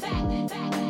[0.00, 0.83] Back, back.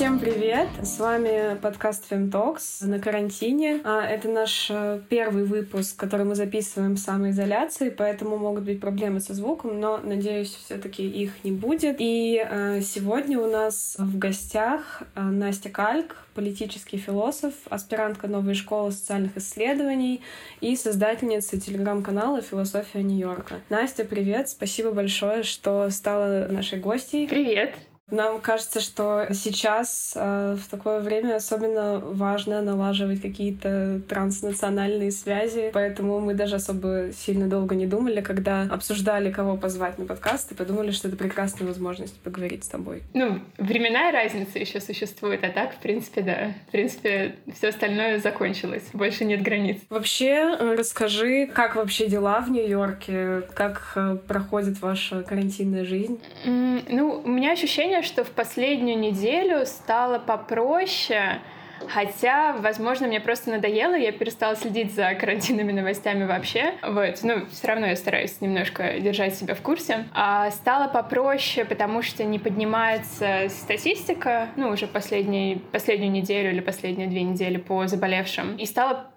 [0.00, 0.66] Всем привет!
[0.82, 3.82] С вами подкаст Femtalks на карантине.
[3.84, 9.20] А, это наш э, первый выпуск, который мы записываем в самоизоляции, поэтому могут быть проблемы
[9.20, 11.96] со звуком, но, надеюсь, все таки их не будет.
[11.98, 18.92] И э, сегодня у нас в гостях э, Настя Кальк, политический философ, аспирантка новой школы
[18.92, 20.22] социальных исследований
[20.62, 23.56] и создательница телеграм-канала «Философия Нью-Йорка».
[23.68, 24.48] Настя, привет!
[24.48, 27.28] Спасибо большое, что стала нашей гостьей.
[27.28, 27.74] Привет!
[28.10, 36.20] Нам кажется, что сейчас э, в такое время особенно важно налаживать какие-то транснациональные связи, поэтому
[36.20, 40.90] мы даже особо сильно долго не думали, когда обсуждали, кого позвать на подкаст, и подумали,
[40.90, 43.02] что это прекрасная возможность поговорить с тобой.
[43.14, 46.52] Ну, временная разница еще существует, а так, в принципе, да.
[46.68, 49.78] В принципе, все остальное закончилось, больше нет границ.
[49.88, 56.20] Вообще, э, расскажи, как вообще дела в Нью-Йорке, как э, проходит ваша карантинная жизнь?
[56.44, 61.40] Ну, у меня ощущение, что в последнюю неделю стало попроще,
[61.88, 66.74] Хотя, возможно, мне просто надоело, я перестала следить за карантинными новостями вообще.
[66.82, 70.04] Вот, ну, все равно я стараюсь немножко держать себя в курсе.
[70.12, 77.08] А стало попроще, потому что не поднимается статистика, ну, уже последний, последнюю неделю или последние
[77.08, 78.56] две недели по заболевшим.
[78.56, 79.10] И стало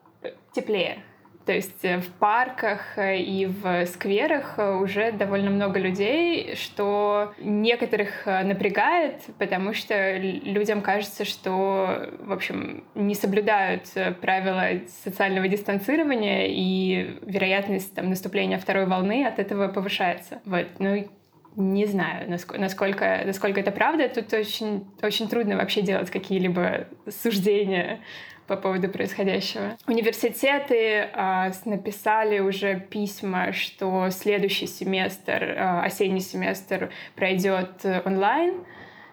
[0.54, 1.00] теплее.
[1.46, 7.34] То есть э, в парках э, и в скверах э, уже довольно много людей, что
[7.40, 13.84] некоторых напрягает, потому что людям кажется, что, в общем, не соблюдают
[14.22, 20.42] правила социального дистанцирования, и вероятность там, наступления второй волны от этого повышается.
[20.46, 20.68] Вот.
[20.80, 21.08] Ну,
[21.56, 24.10] не знаю, насколько, насколько это правда.
[24.10, 28.00] Тут очень, очень трудно вообще делать какие-либо суждения
[28.48, 29.78] по поводу происходящего.
[29.88, 38.66] Университеты э, написали уже письма, что следующий семестр, э, осенний семестр пройдет онлайн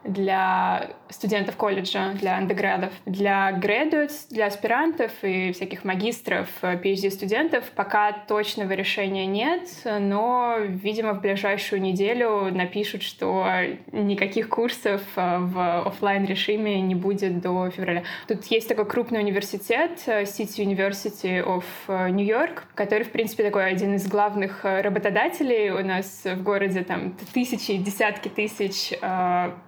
[0.05, 2.93] для студентов колледжа, для андеградов.
[3.07, 11.21] Для graduates, для аспирантов и всяких магистров, PhD-студентов пока точного решения нет, но, видимо, в
[11.21, 13.47] ближайшую неделю напишут, что
[13.93, 18.03] никаких курсов э, в офлайн режиме не будет до февраля.
[18.27, 23.45] Тут есть такой крупный университет, э, City University of э, New York, который, в принципе,
[23.45, 28.91] такой один из главных работодателей у нас в городе, там тысячи, десятки тысяч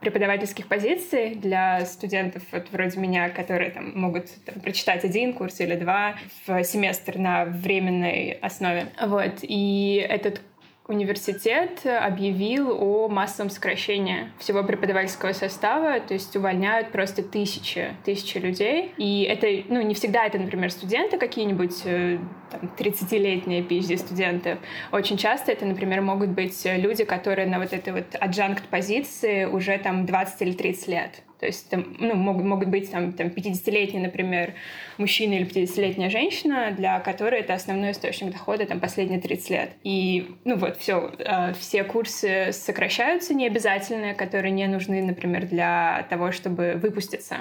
[0.01, 5.77] преподавательских позиций для студентов вот вроде меня, которые там, могут там, прочитать один курс или
[5.77, 6.17] два
[6.47, 8.87] в семестр на временной основе.
[9.01, 9.39] Вот.
[9.43, 10.41] И этот
[10.89, 18.93] университет объявил о массовом сокращении всего преподавательского состава, то есть увольняют просто тысячи, тысячи людей.
[18.97, 22.19] И это, ну, не всегда это, например, студенты какие-нибудь, э,
[22.51, 24.59] там, 30-летние PhD-студенты.
[24.91, 29.79] Очень часто это, например, могут быть люди, которые на вот этой вот adjunct позиции уже
[29.79, 31.23] там 20 или 30 лет.
[31.43, 34.55] То есть там, ну, могут, могут быть там, там 50-летний, например,
[34.97, 39.71] мужчина или 50-летняя женщина, для которой это основной источник дохода там, последние 30 лет.
[39.83, 46.31] И ну вот, все, э, все курсы сокращаются необязательные, которые не нужны, например, для того,
[46.31, 47.39] чтобы выпуститься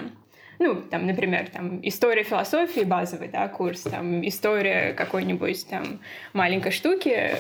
[0.57, 6.00] ну, там, например, там, история философии базовый, да, курс, там, история какой-нибудь там
[6.33, 7.31] маленькой штуки,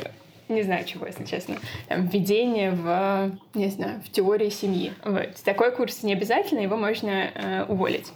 [0.51, 1.55] не знаю чего, если честно,
[1.87, 4.93] там, введение в, не знаю, в теории семьи.
[5.03, 5.35] Вот.
[5.43, 8.11] Такой курс не обязательно, его можно э, уволить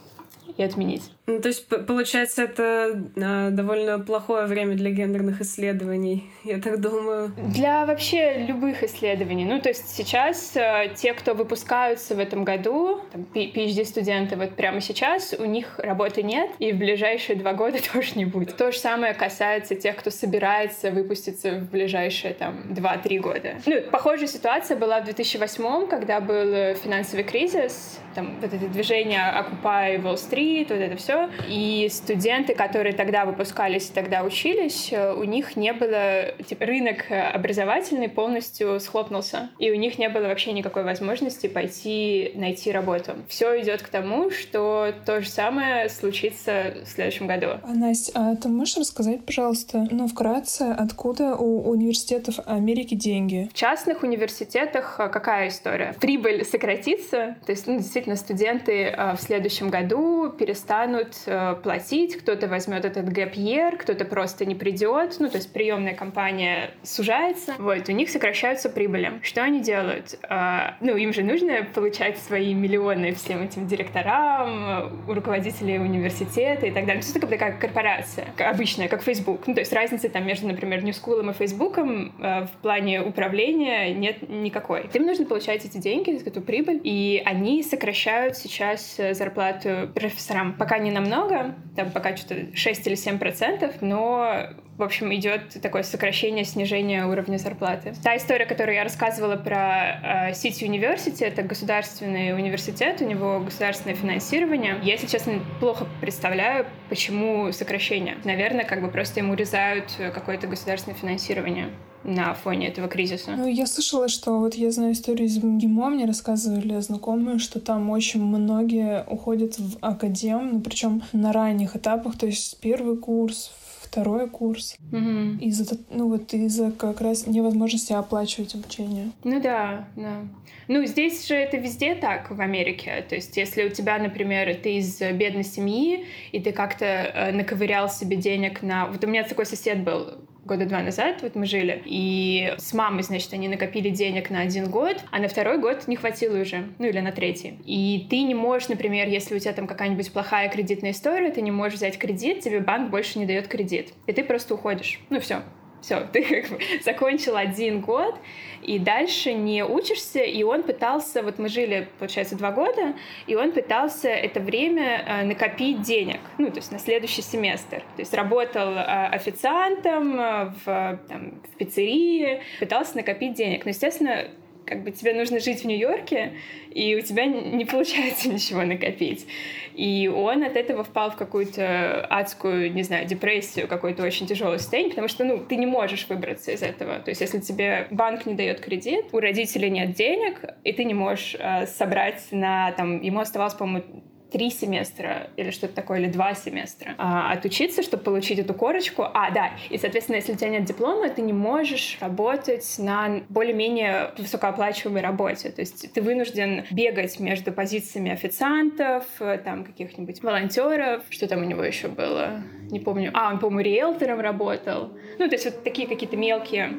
[0.57, 1.11] и отменить.
[1.27, 7.31] Ну, то есть, получается, это э, довольно плохое время для гендерных исследований, я так думаю.
[7.37, 9.45] Для вообще любых исследований.
[9.45, 14.81] Ну, то есть сейчас э, те, кто выпускаются в этом году, там, PhD-студенты, вот прямо
[14.81, 18.55] сейчас, у них работы нет, и в ближайшие два года тоже не будет.
[18.55, 23.55] То же самое касается тех, кто собирается выпуститься в ближайшие там два-три года.
[23.65, 30.01] Ну, похожая ситуация была в 2008, когда был финансовый кризис, там вот это движение Occupy
[30.01, 31.29] Wall Street, вот это все, все.
[31.47, 36.33] И студенты, которые тогда выпускались и тогда учились, э, у них не было...
[36.47, 39.49] Типа, рынок образовательный полностью схлопнулся.
[39.59, 43.13] И у них не было вообще никакой возможности пойти найти работу.
[43.27, 47.47] Все идет к тому, что то же самое случится в следующем году.
[47.63, 53.49] А, Настя, а ты можешь рассказать, пожалуйста, ну, вкратце, откуда у университетов Америки деньги?
[53.51, 55.95] В частных университетах э, какая история?
[55.99, 62.17] Прибыль сократится, то есть, ну, действительно, студенты э, в следующем году перестанут перестанут э, платить,
[62.17, 63.35] кто-то возьмет этот гэп
[63.79, 69.13] кто-то просто не придет, ну, то есть приемная компания сужается, вот, у них сокращаются прибыли.
[69.21, 70.17] Что они делают?
[70.29, 76.85] Э, ну, им же нужно получать свои миллионы всем этим директорам, руководителей университета и так
[76.85, 77.03] далее.
[77.15, 79.47] Это такая корпорация, обычная, как Facebook.
[79.47, 83.93] Ну, то есть разницы там между, например, New School и Facebook э, в плане управления
[83.93, 84.89] нет никакой.
[84.93, 90.53] Им нужно получать эти деньги, эту прибыль, и они сокращают сейчас э, зарплату профессорам.
[90.53, 95.83] Пока не намного, там пока что-то 6 или 7 процентов, но в общем, идет такое
[95.83, 97.93] сокращение, снижение уровня зарплаты.
[98.03, 103.95] Та история, которую я рассказывала про э, City University, это государственный университет, у него государственное
[103.95, 104.77] финансирование.
[104.83, 108.17] Я, если честно, плохо представляю, почему сокращение.
[108.25, 111.69] Наверное, как бы просто ему урезают какое-то государственное финансирование
[112.05, 113.31] на фоне этого кризиса?
[113.35, 117.89] Ну, я слышала, что вот я знаю историю из МГИМО, мне рассказывали знакомые, что там
[117.89, 124.29] очень многие уходят в академ, ну, причем на ранних этапах, то есть первый курс, второй
[124.29, 124.75] курс.
[124.91, 125.39] Угу.
[125.41, 129.11] Из-за, ну, вот из-за как раз невозможности оплачивать обучение.
[129.23, 130.21] Ну да, да.
[130.67, 133.05] Ну, здесь же это везде так, в Америке.
[133.07, 137.87] То есть, если у тебя, например, ты из бедной семьи, и ты как-то э, наковырял
[137.87, 138.87] себе денег на...
[138.87, 143.03] Вот у меня такой сосед был, года два назад, вот мы жили, и с мамой,
[143.03, 146.87] значит, они накопили денег на один год, а на второй год не хватило уже, ну
[146.87, 147.59] или на третий.
[147.65, 151.51] И ты не можешь, например, если у тебя там какая-нибудь плохая кредитная история, ты не
[151.51, 154.99] можешь взять кредит, тебе банк больше не дает кредит, и ты просто уходишь.
[155.09, 155.41] Ну все,
[155.81, 158.15] все, ты как бы закончил один год,
[158.61, 162.95] и дальше не учишься, и он пытался, вот мы жили, получается, два года,
[163.27, 167.77] и он пытался это время э, накопить денег, ну, то есть на следующий семестр.
[167.95, 173.65] То есть работал э, официантом э, в, там, в пиццерии, пытался накопить денег.
[173.65, 174.27] Но, естественно,
[174.65, 176.33] как бы тебе нужно жить в Нью-Йорке,
[176.71, 179.27] и у тебя не получается ничего накопить.
[179.73, 184.91] И он от этого впал в какую-то адскую, не знаю, депрессию, какой-то очень тяжелый состояние,
[184.91, 186.99] потому что, ну, ты не можешь выбраться из этого.
[186.99, 190.93] То есть, если тебе банк не дает кредит, у родителей нет денег, и ты не
[190.93, 196.33] можешь э, собрать на, там, ему оставалось, по-моему, три семестра или что-то такое, или два
[196.33, 199.03] семестра а, отучиться, чтобы получить эту корочку.
[199.03, 204.11] А, да, и, соответственно, если у тебя нет диплома, ты не можешь работать на более-менее
[204.17, 205.49] высокооплачиваемой работе.
[205.49, 209.05] То есть ты вынужден бегать между позициями официантов,
[209.43, 213.11] там, каких-нибудь волонтеров, что там у него еще было, не помню.
[213.13, 214.91] А, он, по-моему, риэлтором работал.
[215.19, 216.71] Ну, то есть вот такие какие-то мелкие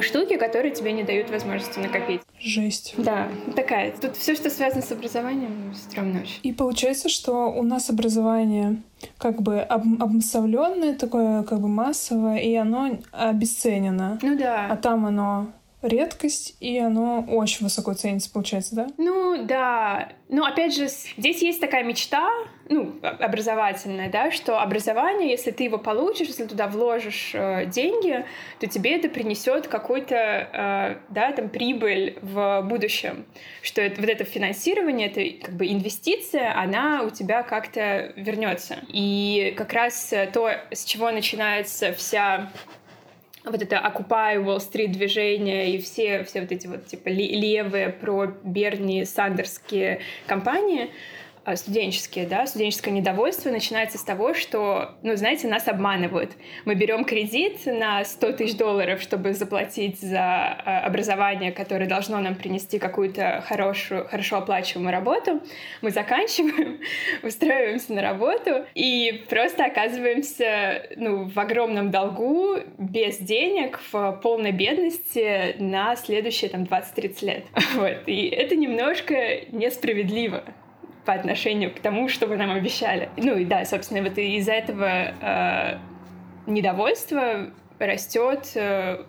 [0.00, 2.20] штуки, которые тебе не дают возможности накопить.
[2.40, 2.94] Жесть.
[2.96, 3.92] Да, такая.
[3.92, 6.40] Тут все, что связано с образованием, стрёмно очень.
[6.42, 8.82] И получается, что у нас образование
[9.18, 14.18] как бы об обособленное, такое как бы массовое, и оно обесценено.
[14.22, 14.68] Ну да.
[14.70, 15.48] А там оно
[15.82, 18.86] редкость, и оно очень высоко ценится, получается, да?
[18.98, 20.12] Ну, да.
[20.28, 22.28] Ну, опять же, здесь есть такая мечта,
[22.68, 28.24] ну, образовательная, да, что образование, если ты его получишь, если туда вложишь э, деньги,
[28.60, 33.24] то тебе это принесет какой-то, э, да, там, прибыль в будущем,
[33.62, 38.78] что это, вот это финансирование, это как бы инвестиция, она у тебя как-то вернется.
[38.88, 42.50] И как раз то, с чего начинается вся
[43.50, 48.26] вот это Occupy Wall Street движение и все, все вот эти вот типа левые про
[48.42, 50.90] Берни Сандерские компании,
[51.56, 56.32] студенческие, да, студенческое недовольство начинается с того, что, ну, знаете, нас обманывают.
[56.64, 62.34] Мы берем кредит на 100 тысяч долларов, чтобы заплатить за а, образование, которое должно нам
[62.34, 65.40] принести какую-то хорошую, хорошо оплачиваемую работу.
[65.82, 66.80] Мы заканчиваем,
[67.22, 75.56] устраиваемся на работу и просто оказываемся, ну, в огромном долгу, без денег, в полной бедности
[75.58, 77.44] на следующие, там, 20-30 лет.
[77.74, 77.98] Вот.
[78.06, 79.14] И это немножко
[79.52, 80.42] несправедливо
[81.08, 83.08] по отношению к тому, что вы нам обещали.
[83.16, 85.78] Ну и да, собственно, вот из-за этого э,
[86.46, 87.46] недовольства
[87.78, 89.04] растет э,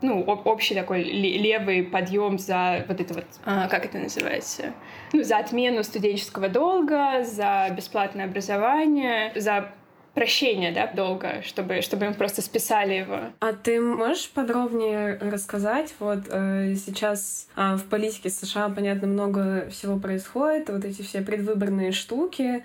[0.00, 4.74] ну, общий такой левый подъем за вот это вот, а, как это называется,
[5.12, 9.72] ну, за отмену студенческого долга, за бесплатное образование, за
[10.14, 13.20] прощения, да, долго, чтобы, чтобы им просто списали его.
[13.40, 15.94] А ты можешь подробнее рассказать?
[15.98, 21.92] Вот э, сейчас э, в политике США, понятно, много всего происходит, вот эти все предвыборные
[21.92, 22.64] штуки,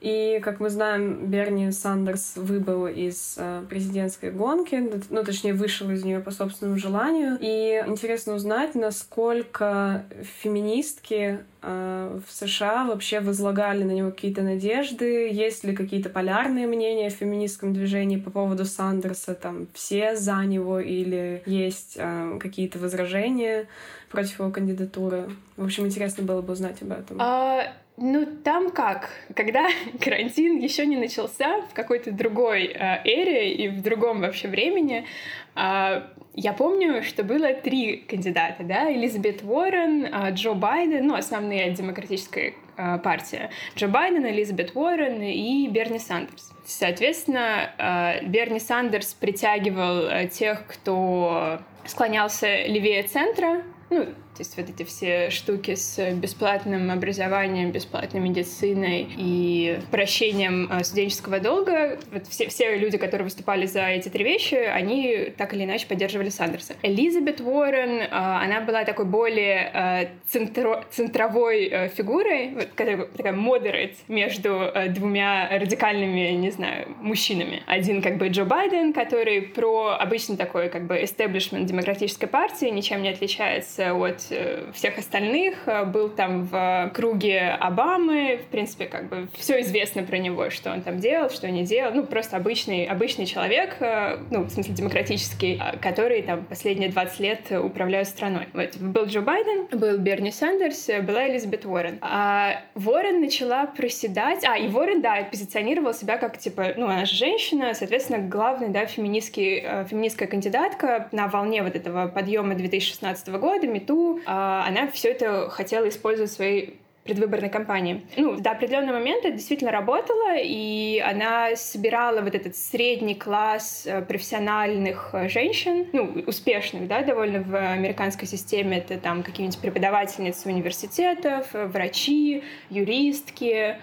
[0.00, 6.04] и, как мы знаем, Берни Сандерс выбыл из э, президентской гонки, ну, точнее, вышел из
[6.04, 7.38] нее по собственному желанию.
[7.40, 10.04] И интересно узнать, насколько
[10.42, 17.08] феминистки э, в США вообще возлагали на него какие-то надежды, есть ли какие-то полярные мнения
[17.08, 23.66] в феминистском движении по поводу Сандерса, там, все за него или есть э, какие-то возражения
[24.10, 25.30] против его кандидатуры.
[25.56, 27.16] В общем, интересно было бы узнать об этом.
[27.18, 29.10] А Ну, там как?
[29.34, 29.68] Когда
[30.00, 35.06] карантин еще не начался, в какой-то другой э, эре и в другом вообще времени,
[35.54, 36.02] э,
[36.34, 42.54] я помню, что было три кандидата, да, Элизабет Уоррен, э, Джо Байден, ну, основные демократическая
[43.02, 46.52] партия, Джо Байден, Элизабет Уоррен и Берни Сандерс.
[46.66, 54.68] Соответственно, э, Берни Сандерс притягивал э, тех, кто склонялся левее центра, ну, то есть вот
[54.68, 62.48] эти все штуки с бесплатным образованием, бесплатной медициной и прощением э, студенческого долга, вот все,
[62.48, 66.74] все люди, которые выступали за эти три вещи, они так или иначе поддерживали Сандерса.
[66.82, 73.94] Элизабет Уоррен, э, она была такой более э, центро, центровой фигурой, вот, такая, такая moderate
[74.08, 77.62] между двумя радикальными, не знаю, мужчинами.
[77.66, 83.00] Один как бы Джо Байден, который про обычный такой как бы establishment демократической партии, ничем
[83.00, 89.08] не отличается от Э, всех остальных, э, был там в круге Обамы, в принципе, как
[89.08, 92.84] бы все известно про него, что он там делал, что не делал, ну, просто обычный,
[92.84, 98.48] обычный человек, э, ну, в смысле демократический, который там последние 20 лет управляет страной.
[98.52, 101.98] Вот, был Джо Байден, был Берни Сандерс, была Элизабет Уоррен.
[102.00, 107.14] А Уоррен начала проседать, а, и Уоррен, да, позиционировал себя как, типа, ну, она же
[107.14, 114.15] женщина, соответственно, главная, да, феминистский, феминистская кандидатка на волне вот этого подъема 2016 года, МИТУ,
[114.24, 118.02] а, она все это хотела использовать в своей предвыборной кампании.
[118.16, 125.10] Ну, до определенного момента действительно работало, и она собирала вот этот средний класс э, профессиональных
[125.12, 128.78] э, женщин, ну, успешных, да, довольно в американской системе.
[128.78, 133.76] Это там какие-нибудь преподавательницы университетов, врачи, юристки,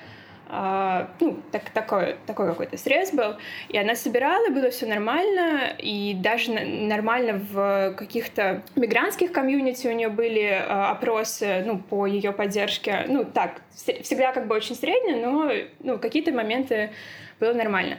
[0.54, 3.38] Uh, ну, так, такой, такой какой-то срез был.
[3.70, 10.10] И она собирала, было все нормально, и даже нормально в каких-то мигрантских комьюнити у нее
[10.10, 13.06] были uh, опросы, ну, по ее поддержке.
[13.08, 16.92] Ну, так, всегда как бы очень средне, но, ну, какие-то моменты
[17.40, 17.98] было нормально.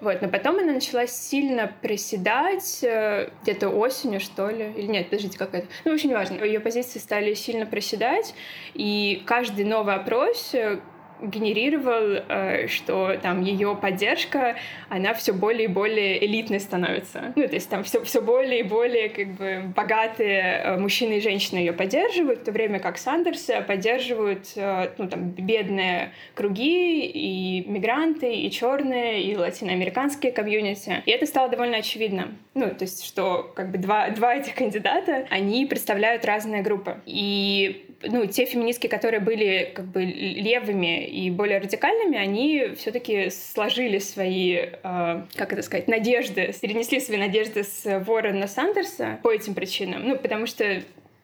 [0.00, 5.38] Вот, но потом она начала сильно приседать, э, где-то осенью, что ли, или нет, подождите,
[5.38, 5.66] как это.
[5.84, 6.44] Ну, очень важно.
[6.44, 8.34] Ее позиции стали сильно проседать,
[8.74, 10.80] и каждый новый опрос э,
[11.20, 14.56] генерировал, э, что там ее поддержка,
[14.88, 17.32] она все более и более элитной становится.
[17.36, 21.20] Ну, то есть там все, все более и более как бы богатые э, мужчины и
[21.20, 27.64] женщины ее поддерживают, в то время как Сандерса поддерживают э, ну, там, бедные круги и
[27.68, 31.02] мигранты, и черные, и латиноамериканские комьюнити.
[31.06, 32.28] И это стало довольно очевидно.
[32.54, 37.00] Ну, то есть, что как бы два, два этих кандидата, они представляют разные группы.
[37.06, 43.98] И ну, те феминистки, которые были как бы левыми и более радикальными, они все-таки сложили
[43.98, 50.08] свои, э, как это сказать, надежды, перенесли свои надежды с Ворона Сандерса по этим причинам.
[50.08, 50.82] Ну, потому что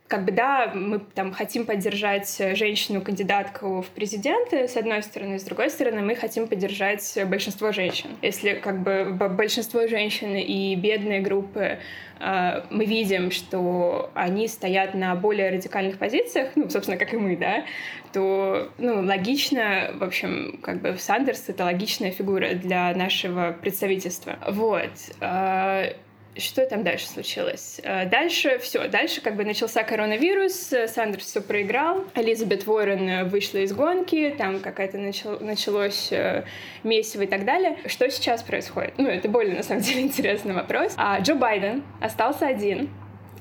[0.09, 5.71] как бы, да, мы там хотим поддержать женщину-кандидатку в президенты, с одной стороны, с другой
[5.71, 8.11] стороны, мы хотим поддержать большинство женщин.
[8.21, 11.79] Если как бы большинство женщин и бедные группы
[12.21, 17.37] э, мы видим, что они стоят на более радикальных позициях, ну, собственно, как и мы,
[17.39, 17.65] да,
[18.13, 24.39] то, ну, логично, в общем, как бы Сандерс— это логичная фигура для нашего представительства.
[24.47, 24.91] Вот.
[26.35, 27.81] Э, что там дальше случилось?
[27.83, 33.73] Э, дальше все, дальше как бы начался коронавирус, Сандерс все проиграл, Элизабет Уоррен вышла из
[33.73, 36.45] гонки, там какая-то начало, началось э,
[36.83, 37.79] месиво и так далее.
[37.87, 38.95] Что сейчас происходит?
[38.99, 40.95] Ну, это более, на самом деле, интересный вопрос.
[40.97, 42.91] А Джо Байден остался один,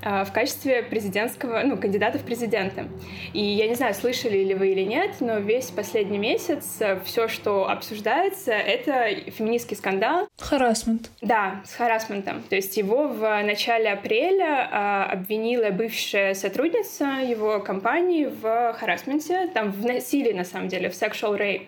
[0.01, 2.87] в качестве президентского, ну, кандидата в президенты.
[3.33, 7.27] И я не знаю, слышали ли вы или нет, но весь последний месяц э, все,
[7.27, 10.27] что обсуждается, это феминистский скандал.
[10.39, 11.09] Харасмент.
[11.21, 12.43] Да, с харасментом.
[12.49, 19.71] То есть его в начале апреля а, обвинила бывшая сотрудница его компании в харасменте, там
[19.71, 21.67] в насилии, на самом деле, в sexual rape.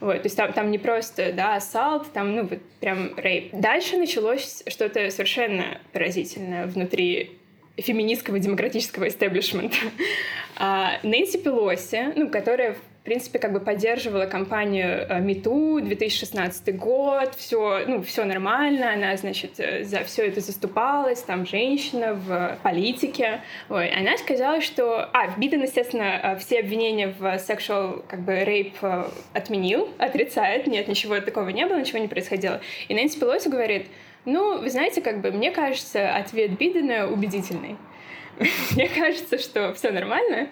[0.00, 3.50] Вот, то есть там, там не просто, да, ассалт, там, ну, вот прям рейп.
[3.52, 7.38] Дальше началось что-то совершенно поразительное внутри
[7.76, 9.76] феминистского демократического истеблишмента.
[10.54, 17.84] А, Нэнси Пелоси, ну, которая в принципе, как бы поддерживала кампанию МИТУ, 2016 год, все,
[17.88, 23.40] ну, все нормально, она, значит, за все это заступалась, там, женщина в политике.
[23.68, 25.08] Ой, она сказала, что...
[25.12, 28.76] А, Биден, естественно, все обвинения в sexual, как бы, рейп
[29.32, 32.60] отменил, отрицает, нет, ничего такого не было, ничего не происходило.
[32.86, 33.88] И Нэнси Пелоси говорит,
[34.24, 37.76] ну, вы знаете, как бы, мне кажется, ответ Бидена убедительный.
[38.74, 40.48] мне кажется, что все нормально,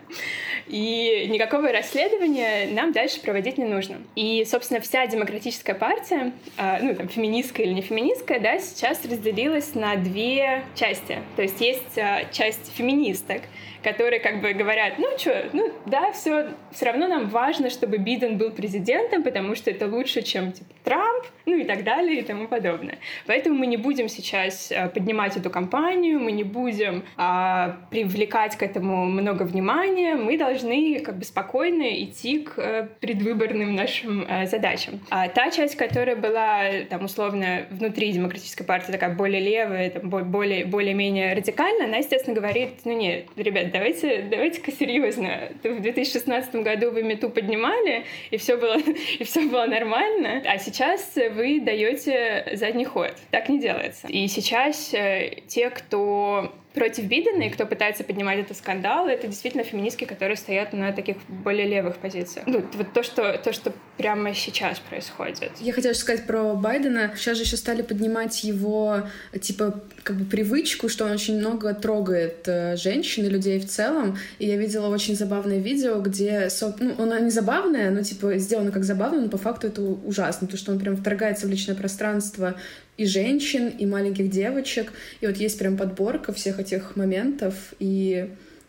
[0.66, 3.98] и никакого расследования нам дальше проводить не нужно.
[4.14, 9.74] И, собственно, вся демократическая партия, а, ну, там, феминистская или не феминистская, да, сейчас разделилась
[9.74, 11.18] на две части.
[11.36, 13.42] То есть есть а, часть феминисток,
[13.82, 18.36] которые как бы говорят, ну что, ну да, все, все равно нам важно, чтобы Биден
[18.36, 22.46] был президентом, потому что это лучше, чем типа, Трамп, ну и так далее и тому
[22.46, 22.98] подобное.
[23.26, 28.62] Поэтому мы не будем сейчас а, поднимать эту кампанию, мы не будем а, привлекать к
[28.62, 35.00] этому много внимания, мы должны как бы спокойно идти к а, предвыборным нашим а, задачам.
[35.10, 40.64] А та часть, которая была там условно внутри демократической партии такая более левая, там, более
[40.64, 45.50] более-менее радикальная, она естественно говорит, ну нет, ребят, давайте, давайте-ка серьезно.
[45.64, 48.76] В 2016 году вы мету поднимали, и все было,
[49.18, 53.14] и все было нормально, а сейчас вы даете задний ход.
[53.30, 54.06] Так не делается.
[54.08, 59.64] И сейчас э, те, кто против Бидена, и кто пытается поднимать этот скандал, это действительно
[59.64, 62.46] феминистки, которые стоят на таких более левых позициях.
[62.46, 65.52] Ну, вот то, что, то, что прямо сейчас происходит.
[65.60, 67.12] Я хотела сказать про Байдена.
[67.16, 69.02] Сейчас же еще стали поднимать его,
[69.38, 74.16] типа, как бы привычку, что он очень много трогает э, женщин и людей в целом.
[74.38, 76.48] И я видела очень забавное видео, где,
[76.78, 80.58] ну, оно не забавное, но, типа, сделано как забавно, но по факту это ужасно, потому
[80.58, 82.56] что он прям вторгается в личное пространство
[83.00, 84.92] и женщин, и маленьких девочек.
[85.22, 88.28] И вот есть прям подборка всех этих моментов, и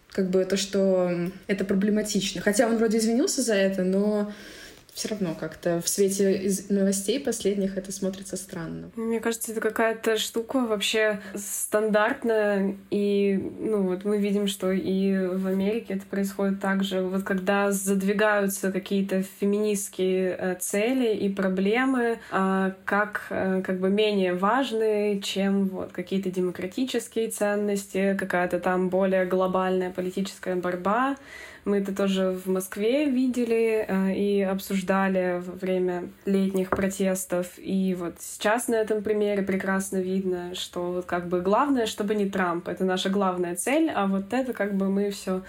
[0.09, 1.11] как бы то, что
[1.47, 2.39] это проблематично.
[2.39, 4.31] Хотя он вроде извинился за это, но
[5.01, 8.91] все равно как-то в свете из новостей последних это смотрится странно.
[8.95, 15.47] Мне кажется, это какая-то штука вообще стандартная, и ну вот мы видим, что и в
[15.47, 17.01] Америке это происходит так же.
[17.01, 24.35] Вот когда задвигаются какие-то феминистские э, цели и проблемы, а, как э, как бы менее
[24.35, 31.15] важные, чем вот какие-то демократические ценности, какая-то там более глобальная политическая борьба,
[31.63, 37.47] мы это тоже в Москве видели э, и обсуждали во время летних протестов.
[37.57, 42.29] И вот сейчас на этом примере прекрасно видно, что вот как бы главное, чтобы не
[42.29, 42.67] Трамп.
[42.67, 45.43] Это наша главная цель, а вот это как бы мы все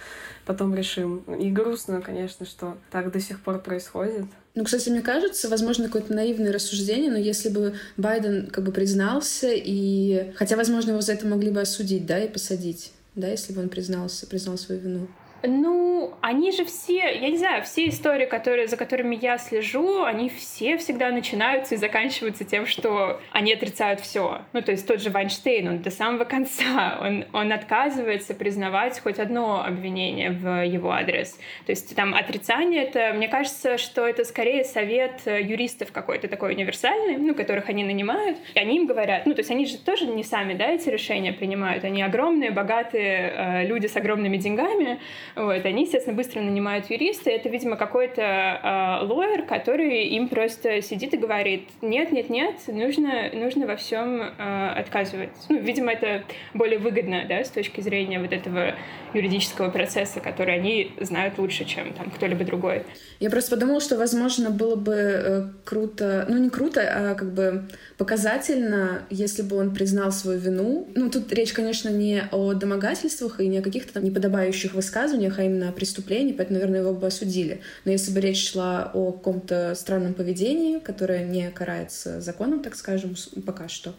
[0.45, 1.19] потом решим.
[1.39, 4.25] И грустно, конечно, что так до сих пор происходит.
[4.55, 9.49] Ну, кстати, мне кажется, возможно, какое-то наивное рассуждение, но если бы Байден как бы признался,
[9.51, 10.31] и...
[10.35, 13.69] Хотя, возможно, его за это могли бы осудить, да, и посадить, да, если бы он
[13.69, 15.07] признался, признал свою вину.
[15.45, 20.29] Ну, они же все, я не знаю, все истории, которые, за которыми я слежу, они
[20.29, 24.41] все всегда начинаются и заканчиваются тем, что они отрицают все.
[24.53, 29.19] Ну, то есть тот же Вайнштейн, он до самого конца, он, он отказывается признавать хоть
[29.19, 31.37] одно обвинение в его адрес.
[31.65, 37.17] То есть там отрицание, это, мне кажется, что это скорее совет юристов какой-то такой универсальный,
[37.17, 40.23] ну, которых они нанимают, и они им говорят, ну, то есть они же тоже не
[40.23, 44.99] сами, да, эти решения принимают, они огромные, богатые э, люди с огромными деньгами,
[45.35, 51.13] вот, они, естественно, быстро нанимают юриста, это, видимо, какой-то э, лоер, который им просто сидит
[51.13, 55.31] и говорит, нет, нет, нет, нужно, нужно во всем э, отказывать.
[55.49, 58.75] Ну, видимо, это более выгодно, да, с точки зрения вот этого
[59.13, 62.83] юридического процесса, который они знают лучше, чем там кто-либо другой.
[63.19, 67.63] Я просто подумала, что, возможно, было бы э, круто, ну, не круто, а как бы
[67.97, 70.87] показательно, если бы он признал свою вину.
[70.95, 75.39] Ну, тут речь, конечно, не о домогательствах и не о каких-то там неподобающих высказываниях, преступлениях,
[75.39, 77.61] а именно о преступлении, поэтому, наверное, его бы осудили.
[77.85, 83.15] Но если бы речь шла о каком-то странном поведении, которое не карается законом, так скажем,
[83.45, 83.93] пока что,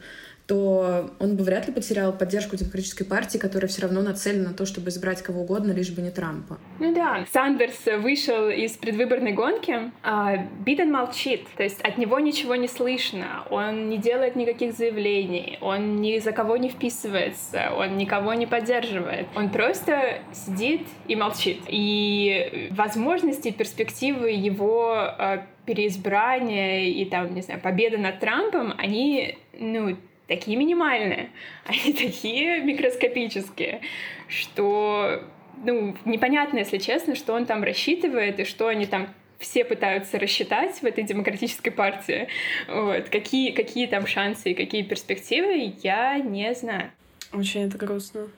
[0.46, 4.66] то он бы вряд ли потерял поддержку демократической партии, которая все равно нацелена на то,
[4.66, 6.58] чтобы избрать кого угодно, лишь бы не Трампа.
[6.80, 12.56] Ну да, Сандерс вышел из предвыборной гонки, а Биден молчит, то есть от него ничего
[12.56, 18.34] не слышно, он не делает никаких заявлений, он ни за кого не вписывается, он никого
[18.34, 21.62] не поддерживает, он просто сидит и молчит.
[21.68, 29.96] И возможности, перспективы его а, переизбрания и там, не знаю, победы над Трампом, они, ну,
[30.26, 31.30] такие минимальные,
[31.64, 33.80] они такие микроскопические,
[34.28, 35.22] что
[35.62, 39.08] ну, непонятно, если честно, что он там рассчитывает и что они там
[39.38, 42.28] все пытаются рассчитать в этой демократической партии.
[42.68, 43.08] Вот.
[43.10, 46.90] Какие, какие там шансы и какие перспективы, я не знаю.
[47.32, 48.28] Очень это грустно.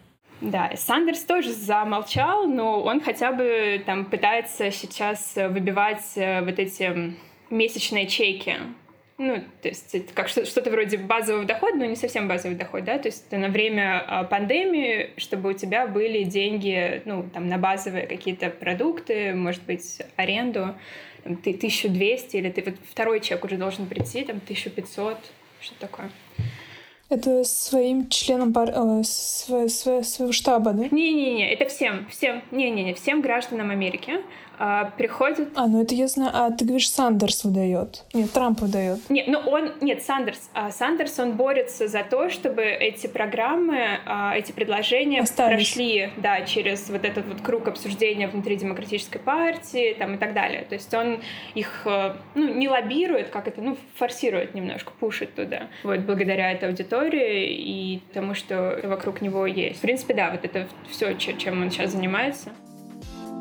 [0.41, 7.15] Да, Сандерс тоже замолчал, но он хотя бы там пытается сейчас выбивать э, вот эти
[7.49, 8.57] месячные чеки
[9.19, 12.99] ну, то есть это как что-то вроде базового дохода, но не совсем базовый доход, да,
[12.99, 17.57] то есть это на время а, пандемии, чтобы у тебя были деньги, ну, там, на
[17.57, 20.75] базовые какие-то продукты, может быть, аренду,
[21.25, 25.19] там, ты 1200, или ты вот второй чек уже должен прийти, там, 1500,
[25.61, 26.11] что такое.
[27.09, 28.71] Это своим членам пар...
[28.71, 29.69] э, сво...
[29.69, 30.03] Сво...
[30.03, 30.89] своего штаба, да?
[30.91, 34.15] Не-не-не, это всем, всем, не-не-не, всем гражданам Америки
[34.59, 35.49] а, приходит...
[35.55, 36.31] А, ну это я знаю.
[36.33, 38.05] А ты говоришь, Сандерс выдает.
[38.15, 38.99] Нет, Трамп выдает.
[39.09, 39.73] Нет, ну он...
[39.81, 40.51] Нет, Сандерс.
[40.55, 45.57] А, Сандерс, он борется за то, чтобы эти программы, а, эти предложения Остались.
[45.57, 50.63] прошли, да, через вот этот вот круг обсуждения внутри Демократической партии там и так далее.
[50.63, 51.21] То есть он
[51.55, 55.69] их, э, ну, не лоббирует, как это, ну, форсирует немножко, пушит туда.
[55.83, 59.79] Вот, благодаря этой аудитории и тому, что вокруг него есть.
[59.79, 62.51] В принципе, да, вот это все, чем он сейчас занимается.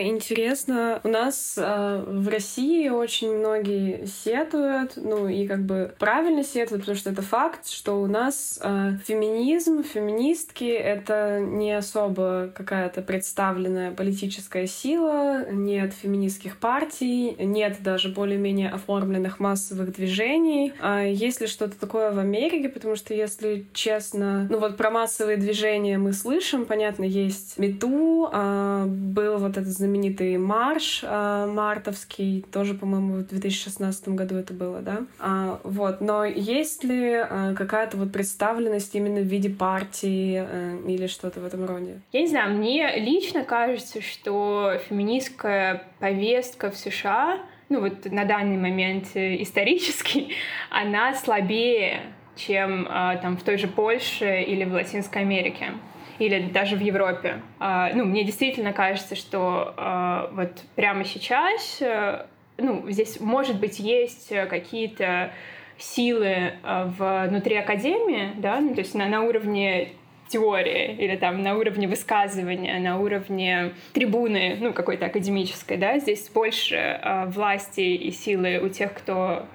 [0.00, 6.82] интересно, у нас э, в России очень многие сетуют, ну и как бы правильно сетуют,
[6.82, 13.92] потому что это факт, что у нас э, феминизм, феминистки— это не особо какая-то представленная
[13.92, 20.72] политическая сила, нет феминистских партий, нет даже более-менее оформленных массовых движений.
[20.80, 22.68] А есть ли что-то такое в Америке?
[22.68, 28.88] Потому что, если честно, ну вот про массовые движения мы слышим, понятно, есть Мету, а,
[29.04, 35.02] был вот этот знаменитый марш э, мартовский, тоже, по-моему, в 2016 году это было, да?
[35.20, 41.06] А, вот, но есть ли э, какая-то вот представленность именно в виде партии э, или
[41.06, 42.00] что-то в этом роде?
[42.12, 48.56] Я не знаю, мне лично кажется, что феминистская повестка в США, ну вот на данный
[48.56, 50.28] момент э, исторически,
[50.70, 52.00] она слабее,
[52.36, 55.72] чем э, там в той же Польше или в Латинской Америке
[56.18, 57.40] или даже в Европе.
[57.58, 62.26] А, ну, мне действительно кажется, что а, вот прямо сейчас, э,
[62.58, 65.32] ну, здесь, может быть, есть какие-то
[65.78, 69.92] силы а, внутри академии, да, ну, то есть на, на уровне
[70.28, 76.76] теории или там на уровне высказывания, на уровне трибуны, ну, какой-то академической, да, здесь больше
[76.76, 79.46] э, власти и силы у тех, кто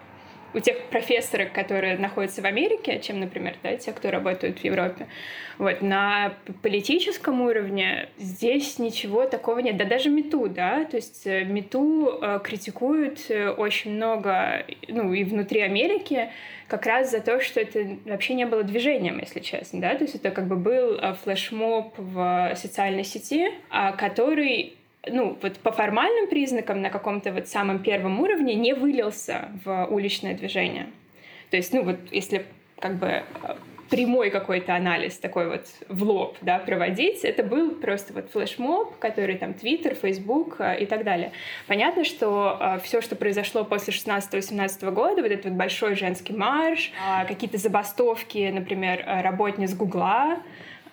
[0.54, 5.08] у тех профессоров, которые находятся в Америке, чем, например, да, те, кто работают в Европе.
[5.58, 9.78] Вот, на политическом уровне здесь ничего такого нет.
[9.78, 15.24] Да даже МИТУ, да, то есть э, МИТУ э, критикуют э, очень много, ну, и
[15.24, 16.30] внутри Америки,
[16.68, 20.16] как раз за то, что это вообще не было движением, если честно, да, то есть
[20.16, 24.79] это как бы был флешмоб в социальной сети, а, который
[25.12, 30.34] ну, вот по формальным признакам на каком-то вот самом первом уровне не вылился в уличное
[30.34, 30.88] движение.
[31.50, 32.46] То есть, ну, вот если
[32.80, 33.24] как бы э,
[33.90, 39.36] прямой какой-то анализ такой вот в лоб, да, проводить, это был просто вот флешмоб, который
[39.38, 41.32] там Твиттер, Фейсбук э, и так далее.
[41.68, 46.92] Понятно, что э, все, что произошло после 16-18 года, вот этот вот большой женский марш,
[47.28, 50.40] какие-то забастовки, например, работниц Гугла,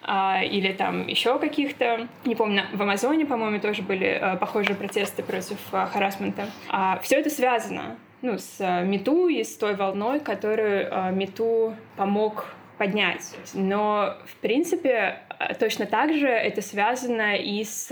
[0.06, 5.58] или там еще каких-то, не помню, в Амазоне, по-моему, тоже были а, похожие протесты против
[5.72, 6.46] а, харасмента.
[6.68, 12.46] А, все это связано ну, с Мету и с той волной, которую Мету помог
[12.78, 13.34] поднять.
[13.54, 15.20] Но, в принципе,
[15.58, 17.88] точно так же это связано и с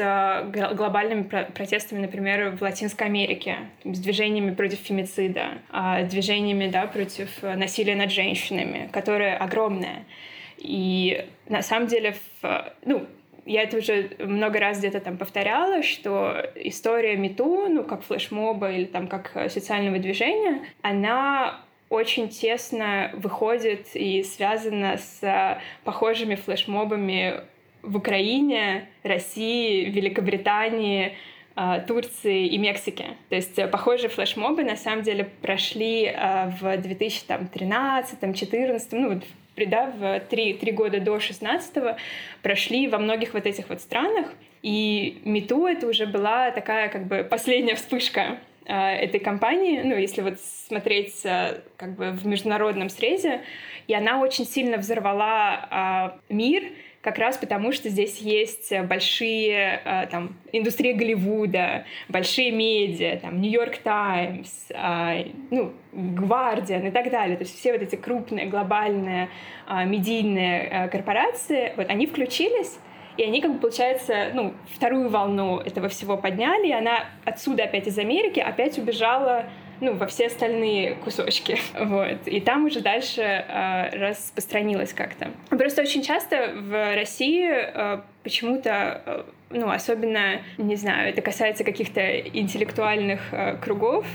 [0.52, 5.58] глобальными протестами, например, в Латинской Америке, с движениями против фемицида,
[6.10, 10.04] движениями да, против насилия над женщинами, которое огромное.
[10.58, 13.06] И на самом деле, в, ну,
[13.46, 18.84] я это уже много раз где-то там повторяла, что история Мету, ну, как флешмоба или
[18.84, 27.42] там как социального движения, она очень тесно выходит и связана с похожими флешмобами
[27.82, 31.16] в Украине, России, Великобритании,
[31.54, 33.04] а, Турции и Мексики.
[33.28, 36.10] То есть похожие флешмобы на самом деле прошли
[36.60, 39.20] в 2013-2014, ну
[39.56, 41.96] да, в три, три года до 16
[42.42, 44.32] прошли во многих вот этих вот странах.
[44.62, 50.22] И Мету это уже была такая как бы последняя вспышка э, этой компании, ну, если
[50.22, 53.42] вот смотреть э, как бы в международном срезе,
[53.86, 56.64] и она очень сильно взорвала э, мир,
[57.04, 63.76] как раз потому, что здесь есть большие э, там индустрия Голливуда, большие медиа, там Нью-Йорк
[63.76, 67.36] Таймс, э, ну Гвардиан и так далее.
[67.36, 69.28] То есть все вот эти крупные глобальные
[69.68, 72.78] э, медийные корпорации, вот они включились
[73.16, 77.86] и они, как бы, получается, ну, вторую волну этого всего подняли, и она отсюда опять
[77.86, 79.44] из Америки опять убежала
[79.80, 81.58] ну, во все остальные кусочки.
[81.84, 82.26] Вот.
[82.26, 85.30] И там уже дальше э, распространилось как-то.
[85.50, 92.18] Просто очень часто в России э, почему-то э, ну, особенно, не знаю, это касается каких-то
[92.20, 94.06] интеллектуальных э, кругов,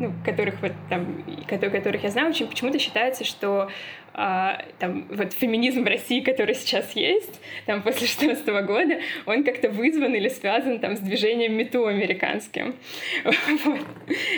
[0.00, 3.70] ну, которых вот там, которых я знаю, очень почему-то считается, что
[4.12, 9.68] а, там, вот феминизм в России, который сейчас есть, там, после 16 года, он как-то
[9.68, 12.74] вызван или связан там с движением мету американским.
[13.64, 13.80] Вот.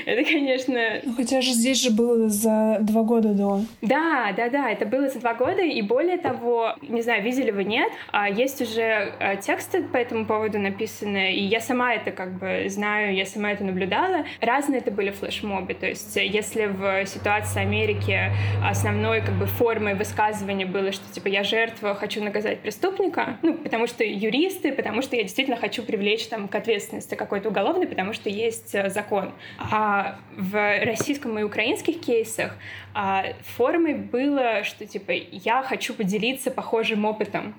[0.06, 1.00] Это, конечно...
[1.04, 3.60] Ну, хотя же здесь же было за два года до.
[3.82, 7.64] Да, да, да, это было за два года, и более того, не знаю, видели вы,
[7.64, 12.38] нет, а есть уже а, тексты по этому поводу написаны, и я сама это как
[12.38, 14.24] бы знаю, я сама это наблюдала.
[14.40, 18.32] Разные это были флешмобы, то есть если в ситуации Америки
[18.64, 23.86] основной как бы формой высказывания было, что типа я жертва, хочу наказать преступника, ну, потому
[23.86, 28.28] что юристы, потому что я действительно хочу привлечь там к ответственности какой-то уголовной, потому что
[28.28, 29.30] есть э, закон.
[29.58, 32.56] А в российском и украинских кейсах
[32.92, 33.24] а,
[33.56, 37.54] формой было, что типа я хочу поделиться похожим опытом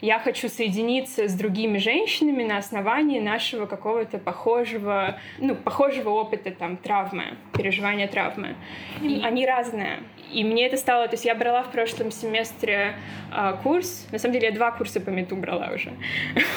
[0.00, 6.76] я хочу соединиться с другими женщинами на основании нашего какого-то похожего, ну, похожего опыта, там,
[6.76, 8.56] травмы, переживания травмы.
[9.02, 10.00] И они разные.
[10.32, 11.08] И мне это стало...
[11.08, 12.94] То есть я брала в прошлом семестре
[13.34, 14.06] э, курс.
[14.12, 15.90] На самом деле я два курса по мету брала уже.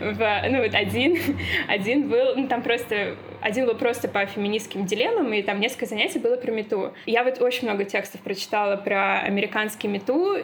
[0.00, 1.18] в, ну вот один,
[1.68, 2.36] один был...
[2.36, 3.16] Ну там просто...
[3.40, 6.94] Один был просто по феминистским дилеммам, и там несколько занятий было про мету.
[7.06, 10.38] Я вот очень много текстов прочитала про американский мету,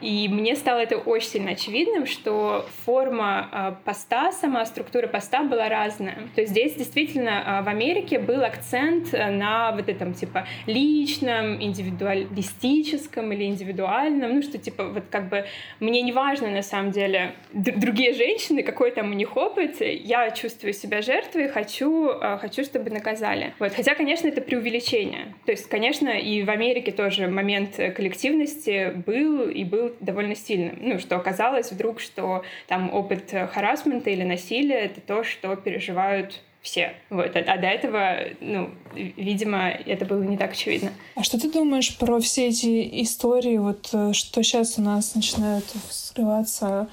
[0.00, 5.68] и мне стало это очень сильно очевидным, что форма э, поста, сама структура поста была
[5.68, 6.18] разная.
[6.34, 13.32] То есть здесь действительно э, в Америке был акцент на вот этом типа личном, индивидуалистическом
[13.32, 15.44] или индивидуальном, ну что типа вот как бы
[15.80, 20.72] мне не важно на самом деле другие женщины, какой там у них опыт, я чувствую
[20.72, 23.54] себя жертвой, хочу, э, хочу, чтобы наказали.
[23.58, 23.72] Вот.
[23.74, 25.34] Хотя, конечно, это преувеличение.
[25.44, 30.78] То есть, конечно, и в Америке тоже момент коллективности был и был довольно сильным.
[30.80, 36.94] Ну, что оказалось вдруг, что там опыт харасмента или насилия— это то, что переживают все.
[37.10, 37.34] Вот.
[37.36, 40.92] А, а до этого, ну, видимо, это было не так очевидно.
[41.14, 45.64] А что ты думаешь про все эти истории, вот э, что сейчас у нас начинают
[45.88, 46.88] вскрываться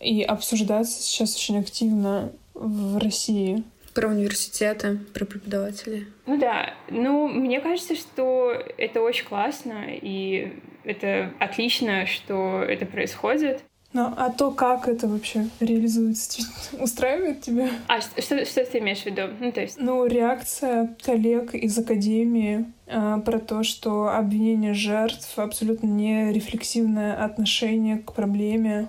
[0.00, 3.62] и обсуждаться сейчас очень активно в России?
[3.94, 6.06] Про университеты, про преподавателей.
[6.26, 13.62] Ну да, ну мне кажется, что это очень классно, и это отлично, что это происходит.
[13.92, 16.42] Ну, а то, как это вообще реализуется,
[16.80, 17.68] устраивает тебя?
[17.88, 19.22] А что, что, что ты имеешь в виду?
[19.38, 19.76] Ну, то есть...
[19.78, 27.98] Ну, реакция коллег из Академии э, про то, что обвинение жертв абсолютно не рефлексивное отношение
[27.98, 28.88] к проблеме.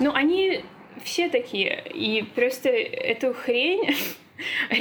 [0.00, 0.64] Ну, они
[1.04, 1.80] все такие.
[1.94, 3.94] И просто эту хрень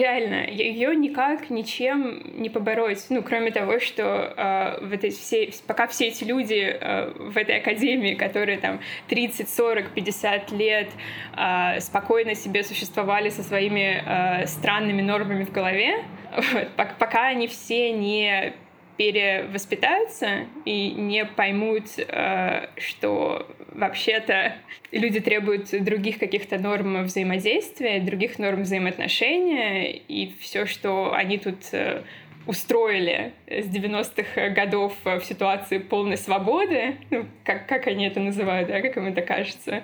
[0.02, 3.06] Реально, ее никак ничем не побороть.
[3.10, 7.58] Ну, кроме того, что э, вот эти все, пока все эти люди э, в этой
[7.58, 10.90] академии, которые там 30, 40, 50 лет
[11.38, 16.04] э, спокойно себе существовали со своими э, странными нормами в голове,
[16.52, 18.54] вот, пока они все не
[19.02, 24.54] перевоспитаются и не поймут, э, что вообще-то
[24.92, 32.04] люди требуют других каких-то норм взаимодействия, других норм взаимоотношения, и все, что они тут э,
[32.46, 38.82] устроили с 90-х годов в ситуации полной свободы, ну, как, как они это называют, да,
[38.82, 39.82] как им это кажется,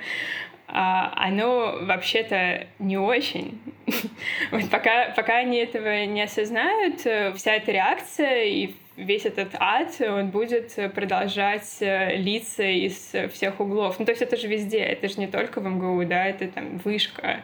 [0.67, 3.59] а, оно вообще-то не очень.
[4.51, 9.95] вот пока, пока они этого не осознают, э, вся эта реакция и весь этот ад,
[10.01, 13.99] он будет продолжать э, литься из всех углов.
[13.99, 16.77] Ну, то есть это же везде, это же не только в МГУ, да, это там
[16.77, 17.41] вышка,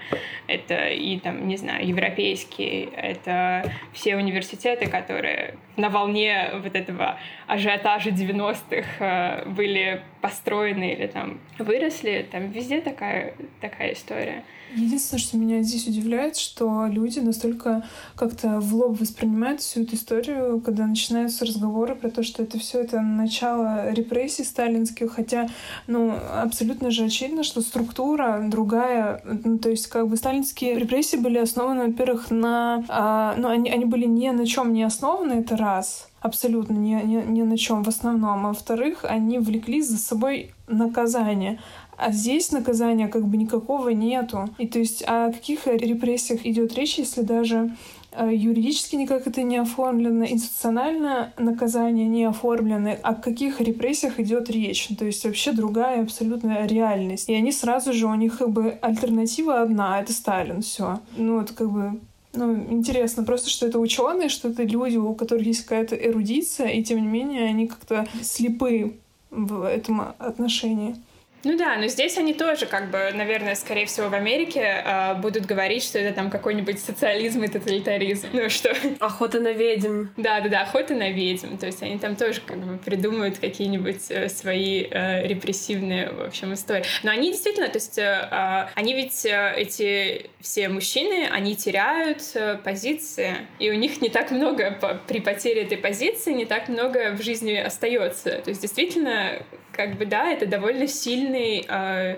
[0.47, 8.09] это и там, не знаю, европейский, это все университеты, которые на волне вот этого ажиотажа
[8.09, 14.43] 90-х э, были построены или там выросли, там везде такая, такая история.
[14.75, 17.83] Единственное, что меня здесь удивляет, что люди настолько
[18.15, 22.81] как-то в лоб воспринимают всю эту историю, когда начинаются разговоры про то, что это все
[22.81, 25.47] это начало репрессий сталинских, хотя,
[25.87, 31.37] ну, абсолютно же очевидно, что структура другая, ну, то есть как бы сталинские репрессии были
[31.37, 36.09] основаны, во-первых, на, а, ну, они, они были ни на чем не основаны, это раз,
[36.23, 38.45] абсолютно ни, ни, ни на чем в основном.
[38.45, 41.59] А во-вторых, они влекли за собой наказание.
[41.97, 44.49] А здесь наказания как бы никакого нету.
[44.57, 47.75] И то есть о каких репрессиях идет речь, если даже
[48.11, 54.89] э, юридически никак это не оформлено, институционально наказание не оформлено, о каких репрессиях идет речь.
[54.97, 57.29] То есть вообще другая абсолютная реальность.
[57.29, 60.99] И они сразу же, у них как бы альтернатива одна, это Сталин, все.
[61.15, 61.99] Ну вот как бы
[62.33, 66.83] ну, интересно просто, что это ученые, что это люди, у которых есть какая-то эрудиция, и
[66.83, 68.95] тем не менее они как-то слепы
[69.29, 70.95] в этом отношении.
[71.43, 75.45] Ну да, но здесь они тоже, как бы, наверное, скорее всего, в Америке э, будут
[75.45, 78.27] говорить, что это там какой-нибудь социализм и тоталитаризм.
[78.33, 78.75] Ну что?
[78.99, 80.07] Охота на ведьм.
[80.17, 81.57] Да, да, да, охота на ведьм.
[81.57, 86.53] То есть они там тоже как бы придумывают какие-нибудь э, свои э, репрессивные, в общем,
[86.53, 86.85] истории.
[87.03, 92.21] Но они действительно, то есть э, а, они ведь э, эти все мужчины, они теряют
[92.35, 96.69] э, позиции, и у них не так много по, при потере этой позиции, не так
[96.69, 98.31] много в жизни остается.
[98.39, 102.17] То есть действительно, как бы да, это довольно сильный э,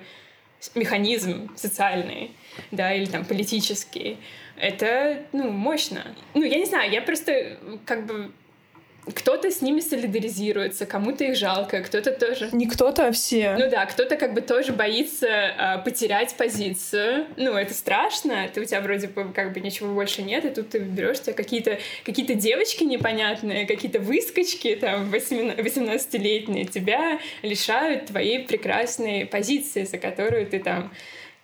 [0.75, 2.31] механизм социальный,
[2.71, 4.17] да, или там политический.
[4.57, 6.15] Это, ну, мощно.
[6.33, 8.31] Ну, я не знаю, я просто как бы
[9.13, 12.49] кто-то с ними солидаризируется, кому-то их жалко, кто-то тоже...
[12.51, 13.55] Не кто-то, а все.
[13.57, 17.27] Ну да, кто-то как бы тоже боится э, потерять позицию.
[17.37, 20.69] Ну, это страшно, ты, у тебя вроде бы как бы ничего больше нет, и тут
[20.69, 29.25] ты берешь тебя какие-то какие девочки непонятные, какие-то выскочки там 18-летние тебя лишают твоей прекрасной
[29.25, 30.91] позиции, за которую ты там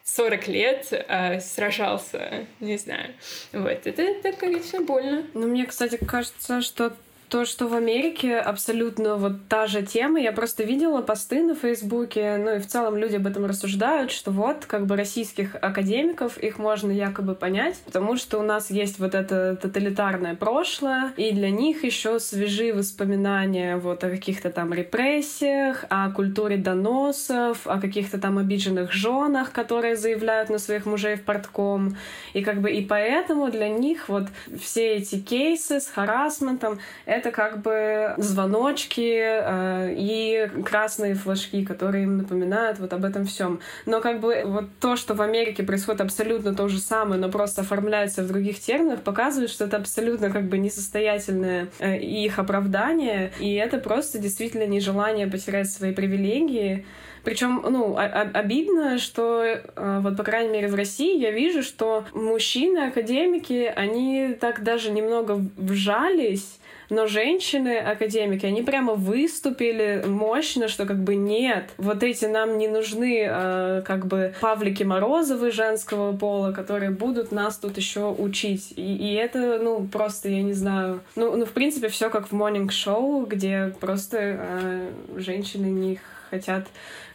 [0.03, 3.13] 40 лет э, сражался, не знаю.
[3.53, 5.25] Вот, это, это конечно, больно.
[5.33, 6.93] Ну, мне, кстати, кажется, что
[7.31, 10.19] то, что в Америке абсолютно вот та же тема.
[10.19, 14.31] Я просто видела посты на Фейсбуке, ну и в целом люди об этом рассуждают, что
[14.31, 19.15] вот как бы российских академиков, их можно якобы понять, потому что у нас есть вот
[19.15, 26.11] это тоталитарное прошлое, и для них еще свежие воспоминания вот о каких-то там репрессиях, о
[26.11, 31.95] культуре доносов, о каких-то там обиженных женах, которые заявляют на своих мужей в портком.
[32.33, 34.25] И как бы и поэтому для них вот
[34.59, 42.17] все эти кейсы с харасментом— это как бы звоночки э, и красные флажки, которые им
[42.17, 43.59] напоминают вот об этом всем.
[43.85, 47.61] Но как бы вот то, что в Америке происходит абсолютно то же самое, но просто
[47.61, 53.53] оформляется в других терминах, показывает, что это абсолютно как бы несостоятельное э, их оправдание, и
[53.53, 56.85] это просто действительно нежелание потерять свои привилегии,
[57.23, 62.87] причем, ну, обидно, что э, вот, по крайней мере, в России я вижу, что мужчины,
[62.87, 66.59] академики, они так даже немного вжались
[66.91, 72.67] но женщины, академики, они прямо выступили мощно, что как бы нет, вот эти нам не
[72.67, 78.73] нужны э, как бы Павлики Морозовы женского пола, которые будут нас тут еще учить.
[78.75, 82.35] И, и это, ну, просто, я не знаю, ну, ну в принципе, все как в
[82.35, 86.67] Show, где просто э, женщины не хотят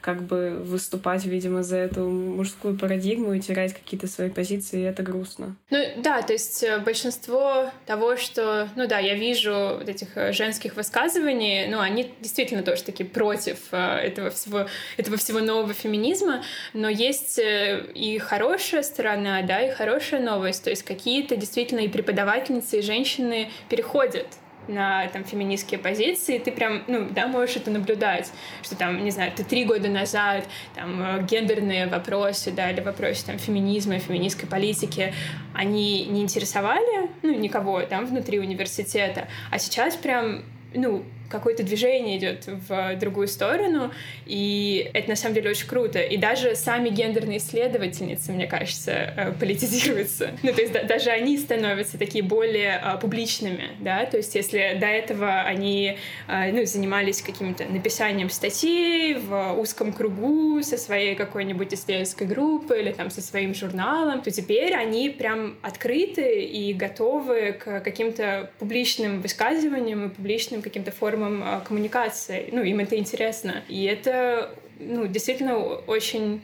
[0.06, 5.02] как бы выступать, видимо, за эту мужскую парадигму и терять какие-то свои позиции, и это
[5.02, 5.56] грустно.
[5.70, 10.32] Ну да, то есть э, большинство того, что, ну да, я вижу вот этих э,
[10.32, 16.44] женских высказываний, ну они действительно тоже такие против э, этого всего, этого всего нового феминизма,
[16.72, 22.78] но есть и хорошая сторона, да, и хорошая новость, то есть какие-то действительно и преподавательницы,
[22.78, 24.28] и женщины переходят
[24.68, 28.31] на там феминистские позиции, ты прям, ну, да, можешь это наблюдать,
[28.62, 33.26] что там, не знаю, ты три года назад там э, гендерные вопросы, да, или вопросы
[33.26, 35.14] там феминизма, феминистской политики,
[35.55, 42.46] они не интересовали, ну, никого там внутри университета, а сейчас прям, ну, какое-то движение идет
[42.46, 43.92] в другую сторону,
[44.26, 46.00] и это на самом деле очень круто.
[46.00, 50.32] И даже сами гендерные исследовательницы, мне кажется, э, политизируются.
[50.46, 54.76] Ну, то есть да, даже они становятся такие более а, публичными, да, то есть если
[54.78, 61.74] до этого они, а, ну, занимались каким-то написанием статей в узком кругу со своей какой-нибудь
[61.74, 67.80] исследовательской группой или там со своим журналом, то теперь они прям открыты и готовы к
[67.80, 72.48] каким-то публичным высказываниям и публичным каким-то формам формам а, коммуникации.
[72.52, 73.62] Ну, им это интересно.
[73.68, 76.42] И это ну, действительно очень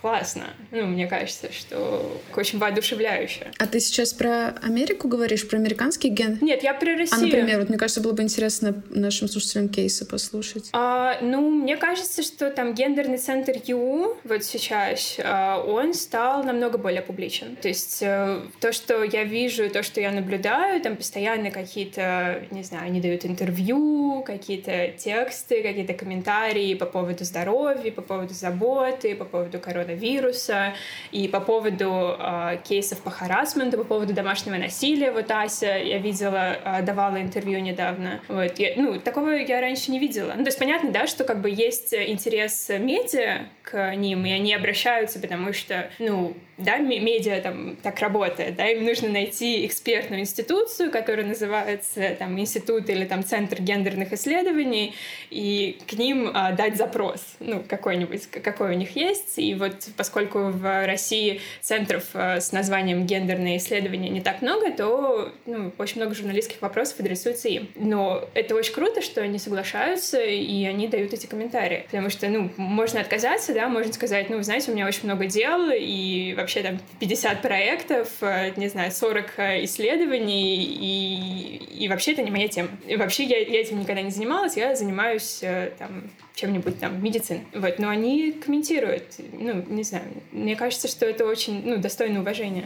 [0.00, 0.44] классно.
[0.70, 3.50] Ну, мне кажется, что очень воодушевляюще.
[3.58, 6.38] А ты сейчас про Америку говоришь, про американский ген?
[6.40, 7.20] Нет, я про Россию.
[7.20, 10.70] А, например, вот мне кажется, было бы интересно нашим слушателям кейсы послушать.
[10.72, 16.78] А, ну, мне кажется, что там гендерный центр ЮУ вот сейчас, а, он стал намного
[16.78, 17.56] более публичен.
[17.56, 22.62] То есть а, то, что я вижу, то, что я наблюдаю, там постоянно какие-то, не
[22.62, 29.24] знаю, они дают интервью, какие-то тексты, какие-то комментарии по поводу здоровья, по поводу заботы, по
[29.24, 30.74] поводу коронавируса коронавируса,
[31.12, 35.10] и по поводу э, кейсов по харасменту, по поводу домашнего насилия.
[35.10, 38.20] Вот Ася, я видела, э, давала интервью недавно.
[38.28, 40.34] Вот, я, ну, такого я раньше не видела.
[40.36, 44.54] Ну, то есть понятно, да, что как бы есть интерес медиа к ним, и они
[44.54, 50.90] обращаются, потому что, ну, да, медиа там так работает, да, им нужно найти экспертную институцию,
[50.90, 54.94] которая называется там институт или там центр гендерных исследований,
[55.30, 60.50] и к ним а, дать запрос, ну, какой-нибудь, какой у них есть, и вот поскольку
[60.50, 66.14] в России центров э, с названием «гендерные исследования» не так много, то ну, очень много
[66.14, 67.68] журналистских вопросов адресуется им.
[67.74, 71.84] Но это очень круто, что они соглашаются, и они дают эти комментарии.
[71.86, 75.70] Потому что, ну, можно отказаться, да, можно сказать, ну, знаете, у меня очень много дел,
[75.72, 82.22] и вообще там 50 проектов, э, не знаю, 40 э, исследований, и, и вообще это
[82.22, 82.70] не моя тема.
[82.86, 85.42] И вообще я, я этим никогда не занималась, я занимаюсь
[85.78, 86.10] там
[86.40, 87.40] чем-нибудь там медицин.
[87.54, 89.04] Вот, но они комментируют.
[89.32, 90.04] Ну, не знаю.
[90.32, 92.64] Мне кажется, что это очень ну, достойно уважения.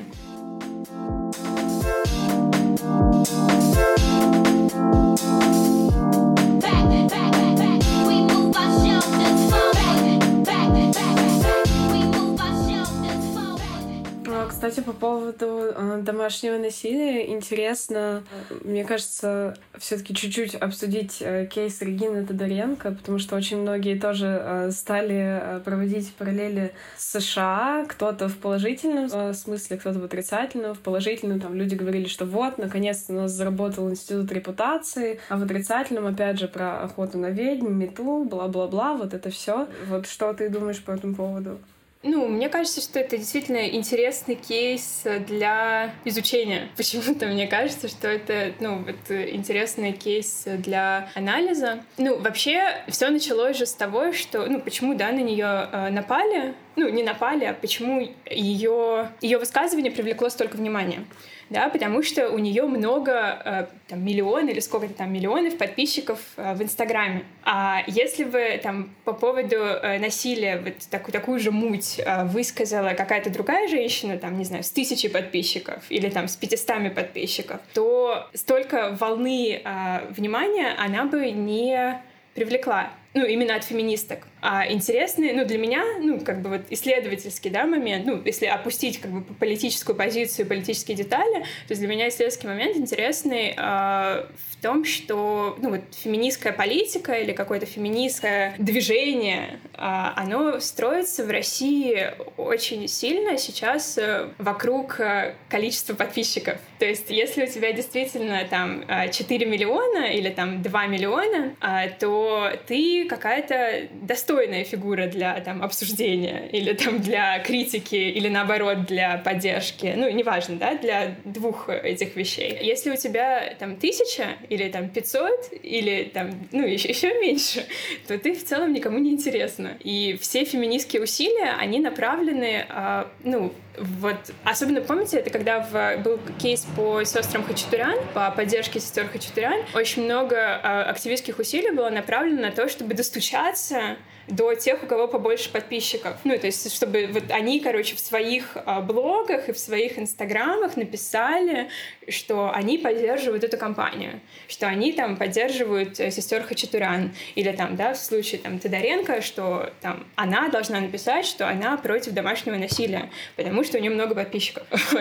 [14.65, 18.25] Кстати, по поводу э, домашнего насилия, интересно,
[18.65, 24.71] мне кажется, все-таки чуть-чуть обсудить э, кейс Регины Тодоренко, потому что очень многие тоже э,
[24.71, 30.75] стали проводить параллели с США, кто-то в положительном смысле, кто-то в отрицательном.
[30.75, 35.43] В положительном там люди говорили, что вот, наконец-то у нас заработал институт репутации, а в
[35.43, 39.69] отрицательном, опять же, про охоту на ведьм, мету, бла-бла-бла, вот это все.
[39.89, 41.59] Вот что ты думаешь по этому поводу?
[42.05, 46.69] Ну, мне кажется, что это действительно интересный кейс для изучения.
[46.77, 51.83] Почему-то мне кажется, что это, ну, вот интересный кейс для анализа.
[51.97, 56.55] Ну, вообще, все началось же с того, что, ну, почему, да, на нее э, напали,
[56.77, 61.05] ну, не напали, а почему ее, ее высказывание привлекло столько внимания
[61.51, 63.13] да, потому что у нее много,
[63.45, 67.25] э, там, миллион или сколько-то там миллионов подписчиков э, в Инстаграме.
[67.45, 73.31] А если бы там по поводу э, насилия вот такую, такую же муть высказала какая-то
[73.31, 78.97] другая женщина, там, не знаю, с тысячей подписчиков или там с пятистами подписчиков, то столько
[78.99, 79.63] волны
[80.11, 82.01] внимания она бы не
[82.35, 84.27] привлекла ну, именно от феминисток.
[84.47, 89.01] А интересный, ну, для меня, ну, как бы вот исследовательский, да, момент, ну, если опустить
[89.01, 94.85] как бы политическую позицию, политические детали, то для меня исследовательский момент интересный э, в том,
[94.85, 102.87] что, ну, вот феминистская политика или какое-то феминистское движение, э, оно строится в России очень
[102.87, 106.59] сильно сейчас э, вокруг э, количества подписчиков.
[106.79, 112.51] То есть если у тебя действительно там 4 миллиона или там 2 миллиона, э, то
[112.67, 114.34] ты какая-то достойная
[114.65, 119.95] фигура для там, обсуждения или там для критики или наоборот для поддержки.
[119.97, 122.59] Ну, неважно, да, для двух этих вещей.
[122.63, 127.65] Если у тебя там тысяча или там пятьсот или там, ну, еще, еще меньше,
[128.07, 129.77] то ты в целом никому не интересна.
[129.81, 136.21] И все феминистские усилия, они направлены, э, ну, вот, особенно помните, это когда в, был
[136.41, 142.43] кейс по сестрам Хачатурян, по поддержке сестер Хачатурян, очень много э, активистских усилий было направлено
[142.43, 143.97] на то, чтобы достучаться
[144.29, 146.17] до тех, у кого побольше подписчиков.
[146.25, 150.77] Ну, то есть, чтобы вот они, короче, в своих а, блогах и в своих инстаграмах
[150.77, 151.69] написали,
[152.09, 157.95] что они поддерживают эту компанию, что они там поддерживают э, сестер Хачатурян, или там, да,
[157.95, 163.65] в случае там Тодоренко, что там она должна написать, что она против домашнего насилия, потому
[163.65, 164.67] что у нее много подписчиков.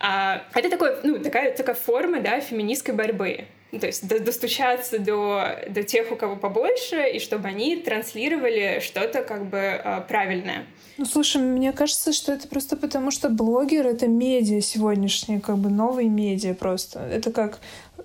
[0.00, 3.46] А, это такой, ну, такая, такая форма, да, феминистской борьбы.
[3.70, 9.22] Ну, то есть достучаться до, до тех, у кого побольше, и чтобы они транслировали что-то
[9.22, 10.64] как бы э, правильное.
[10.96, 15.68] Ну, слушай, мне кажется, что это просто потому, что блогер— это медиа сегодняшние, как бы
[15.68, 17.00] новые медиа просто.
[17.00, 17.58] Это как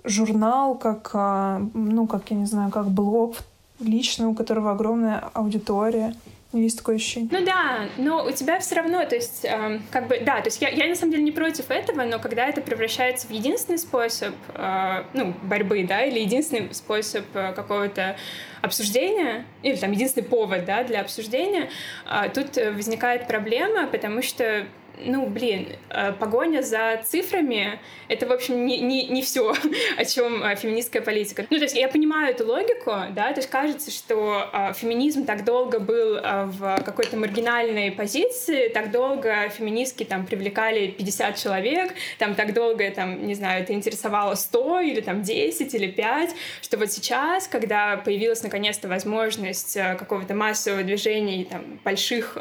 [0.04, 3.36] журнал, как, а, ну, как, я не знаю, как блог
[3.80, 6.14] личный, у которого огромная аудитория.
[6.54, 7.28] Есть такое ощущение.
[7.32, 10.62] Ну да, но у тебя все равно, то есть, э, как бы, да, то есть
[10.62, 14.34] я, я на самом деле не против этого, но когда это превращается в единственный способ,
[14.54, 18.16] э, ну, борьбы, да, или единственный способ э, какого-то
[18.62, 21.70] обсуждения, или там единственный повод, да, для обсуждения,
[22.08, 24.64] э, тут возникает проблема, потому что
[24.98, 27.78] ну, блин, э, погоня за цифрами—
[28.08, 29.54] это, в общем, не, не, не все,
[29.96, 31.46] о чем э, феминистская политика.
[31.50, 35.44] Ну, то есть я понимаю эту логику, да, то есть кажется, что э, феминизм так
[35.44, 42.54] долго был в какой-то маргинальной позиции, так долго феминистки там привлекали 50 человек, там так
[42.54, 46.30] долго, там, не знаю, это интересовало 100 или там 10 или 5,
[46.62, 52.38] что вот сейчас, когда появилась наконец-то возможность какого-то массового движения и там больших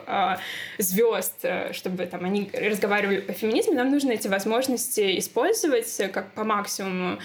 [0.78, 7.19] звезд, чтобы там они разговаривали по феминизму, нам нужно эти возможности использовать как по максимуму.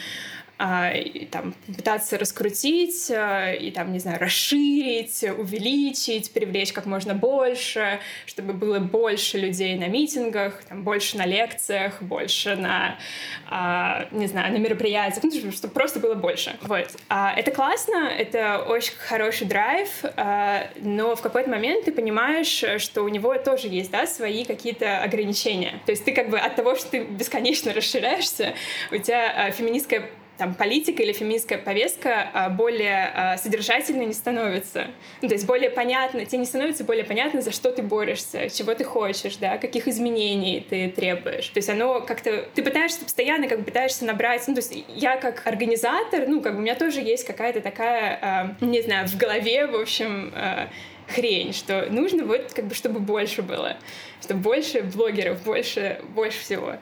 [0.58, 7.14] А, и, там, пытаться раскрутить а, и там, не знаю, расширить, увеличить, привлечь как можно
[7.14, 12.98] больше, чтобы было больше людей на митингах, там, больше на лекциях, больше на,
[13.48, 16.56] а, не знаю, на мероприятиях, ну, чтобы просто было больше.
[16.62, 16.88] Вот.
[17.08, 20.02] А, это классно, это очень хороший драйв,
[20.80, 25.80] но в какой-то момент ты понимаешь, что у него тоже есть, да, свои какие-то ограничения.
[25.86, 28.54] То есть ты как бы от того, что ты бесконечно расширяешься,
[28.90, 34.86] у тебя феминистская там, политика или феминистская повестка а, более а, содержательной не становится.
[35.20, 38.74] Ну, то есть более понятно, тебе не становится более понятно, за что ты борешься, чего
[38.74, 41.48] ты хочешь, да, каких изменений ты требуешь.
[41.48, 42.48] То есть оно как-то...
[42.54, 44.46] Ты пытаешься постоянно, как бы пытаешься набрать...
[44.46, 48.18] Ну, то есть я как организатор, ну, как бы у меня тоже есть какая-то такая,
[48.22, 50.32] а, не знаю, в голове, в общем,
[51.08, 53.76] хрень, что нужно вот как бы, чтобы больше было,
[54.22, 56.76] чтобы больше блогеров, больше, больше всего.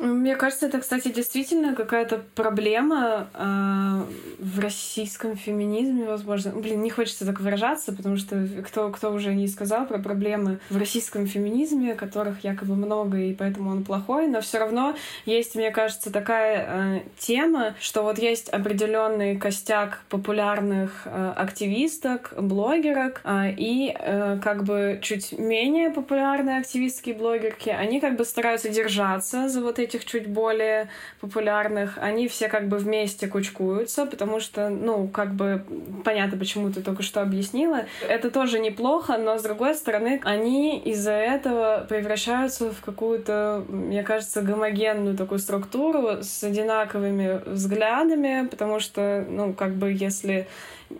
[0.00, 4.02] Мне кажется, это, кстати, действительно какая-то проблема э,
[4.40, 6.50] в российском феминизме, возможно.
[6.50, 10.78] Блин, не хочется так выражаться, потому что кто, кто уже не сказал про проблемы в
[10.78, 16.12] российском феминизме, которых якобы много, и поэтому он плохой, но все равно есть, мне кажется,
[16.12, 24.40] такая э, тема, что вот есть определенный костяк популярных э, активисток, блогерок, э, и э,
[24.42, 29.78] как бы чуть менее популярные активистки и блогерки, они как бы стараются держаться за вот
[29.84, 30.88] этих чуть более
[31.20, 35.64] популярных, они все как бы вместе кучкуются, потому что, ну, как бы
[36.04, 37.84] понятно, почему ты только что объяснила.
[38.08, 44.42] Это тоже неплохо, но с другой стороны, они из-за этого превращаются в какую-то, мне кажется,
[44.42, 50.48] гомогенную такую структуру с одинаковыми взглядами, потому что, ну, как бы если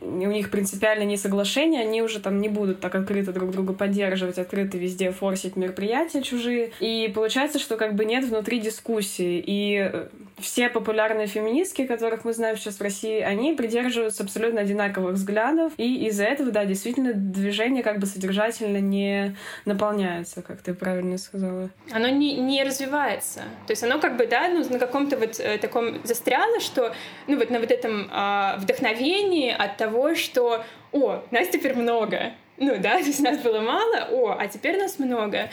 [0.01, 4.39] у них принципиально не соглашение, они уже там не будут так открыто друг друга поддерживать,
[4.39, 6.73] открыто везде форсить мероприятия чужие.
[6.81, 9.43] И получается, что как бы нет внутри дискуссии.
[9.45, 10.09] И э,
[10.39, 15.73] все популярные феминистки, которых мы знаем сейчас в России, они придерживаются абсолютно одинаковых взглядов.
[15.77, 21.71] И из-за этого, да, действительно, движение как бы содержательно не наполняется, как ты правильно сказала.
[21.93, 23.41] Оно не, не развивается.
[23.67, 26.95] То есть оно как бы, да, ну, на каком-то вот э, таком застряло, что,
[27.27, 32.77] ну, вот на вот этом э, вдохновении от того, что, о, нас теперь много, ну
[32.79, 35.51] да, то есть нас было мало, о, а теперь нас много.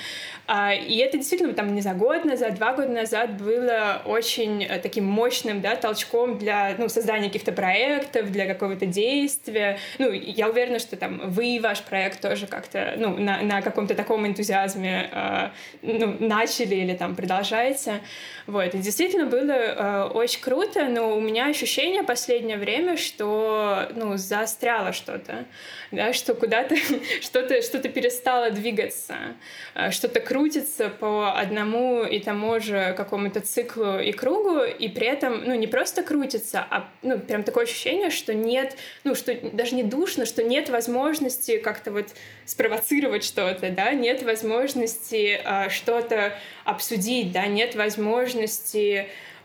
[0.47, 4.80] А, и это действительно, там, не за год назад, два года назад было очень а,
[4.80, 9.80] таким мощным, да, толчком для, ну, создания каких-то проектов, для какого-то действия.
[9.97, 14.28] Ну, я уверена, что там вы, ваш проект тоже как-то, ну, на, на каком-то таком
[14.28, 15.51] энтузиазме, а,
[15.82, 18.01] ну, начали или там продолжаете.
[18.52, 24.18] Вот, и действительно было а, очень круто, но у меня ощущение последнее время, что, ну,
[24.18, 25.45] заостряло что-то,
[25.91, 26.76] да, что куда-то
[27.22, 29.16] что-то что перестало двигаться,
[29.74, 35.45] э, что-то крутится по одному и тому же какому-то циклу и кругу, и при этом,
[35.45, 38.76] ну, не просто крутится, а, ну, прям такое ощущение, что нет,
[39.06, 42.08] ну, что даже не душно, что нет возможности как-то вот
[42.43, 46.34] спровоцировать что-то, да, нет возможности а, что-то
[46.66, 48.41] обсудить, да, нет возможности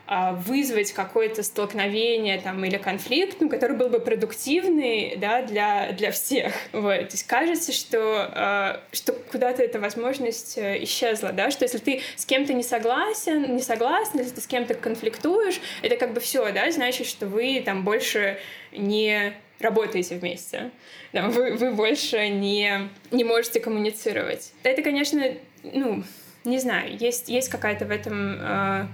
[0.09, 6.11] а, вызвать какое-то столкновение там, или конфликт, ну, который был бы продуктивный да, для, для
[6.11, 6.53] всех.
[6.71, 6.95] Вот.
[6.95, 7.99] То есть кажется, что,
[8.33, 11.51] а, что куда-то эта возможность э, исчезла, да?
[11.51, 15.97] что если ты с кем-то не согласен, не согласен, если ты с кем-то конфликтуешь, это
[15.97, 18.39] как бы все, да, значит, что вы там больше
[18.71, 20.71] не работаете вместе,
[21.11, 24.53] да, вы, вы больше не, не можете коммуницировать.
[24.63, 25.21] Это, конечно,
[25.63, 26.03] ну,
[26.47, 28.87] не знаю, есть, есть какая-то в этом э,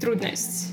[0.00, 0.72] трудность.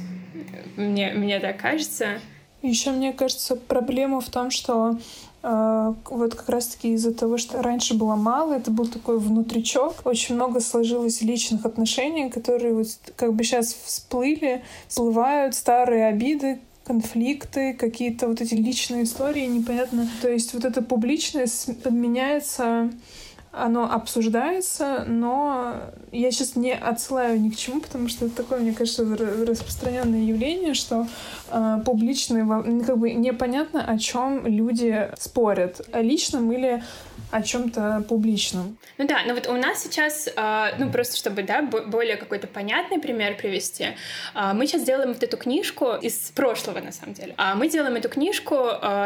[0.77, 2.19] Мне, мне так кажется.
[2.61, 4.97] Еще мне кажется, проблема в том, что
[5.43, 10.35] э, вот как раз-таки из-за того, что раньше было мало, это был такой внутричок, очень
[10.35, 18.27] много сложилось личных отношений, которые вот как бы сейчас всплыли, всплывают старые обиды, конфликты, какие-то
[18.27, 20.07] вот эти личные истории, непонятно.
[20.21, 22.91] То есть вот эта публичность подменяется
[23.51, 25.75] оно обсуждается, но
[26.11, 30.73] я сейчас не отсылаю ни к чему, потому что это такое, мне кажется, распространенное явление,
[30.73, 31.07] что
[31.49, 32.45] э, публичные,
[32.85, 36.83] как бы непонятно, о чем люди спорят, о личном или
[37.31, 38.77] о чем-то публичном.
[38.97, 42.99] Ну да, но вот у нас сейчас, а, ну просто чтобы, да, более какой-то понятный
[42.99, 43.89] пример привести,
[44.33, 47.35] а, мы сейчас делаем вот эту книжку из прошлого, на самом деле.
[47.37, 48.55] А Мы делаем эту книжку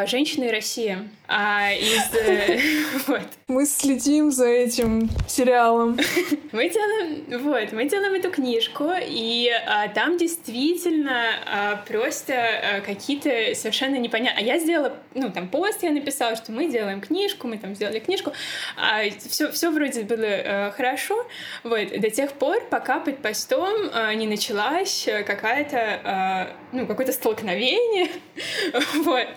[0.08, 1.10] «Женщины и Россия».
[1.28, 2.16] Из...
[2.16, 2.60] Э,
[3.54, 5.98] мы следим за этим сериалом.
[6.52, 13.56] Мы делаем, вот, мы делаем эту книжку, и а, там действительно а, просто а, какие-то
[13.56, 14.44] совершенно непонятные...
[14.44, 17.98] А я сделала, ну, там, пост я написала, что мы делаем книжку, мы там сделали
[17.98, 18.34] книжку,
[18.78, 21.26] а все, все вроде было а, хорошо,
[21.64, 28.10] вот, до тех пор, пока под постом а, не началась какая-то, а, ну, какое-то столкновение,
[28.94, 29.28] вот,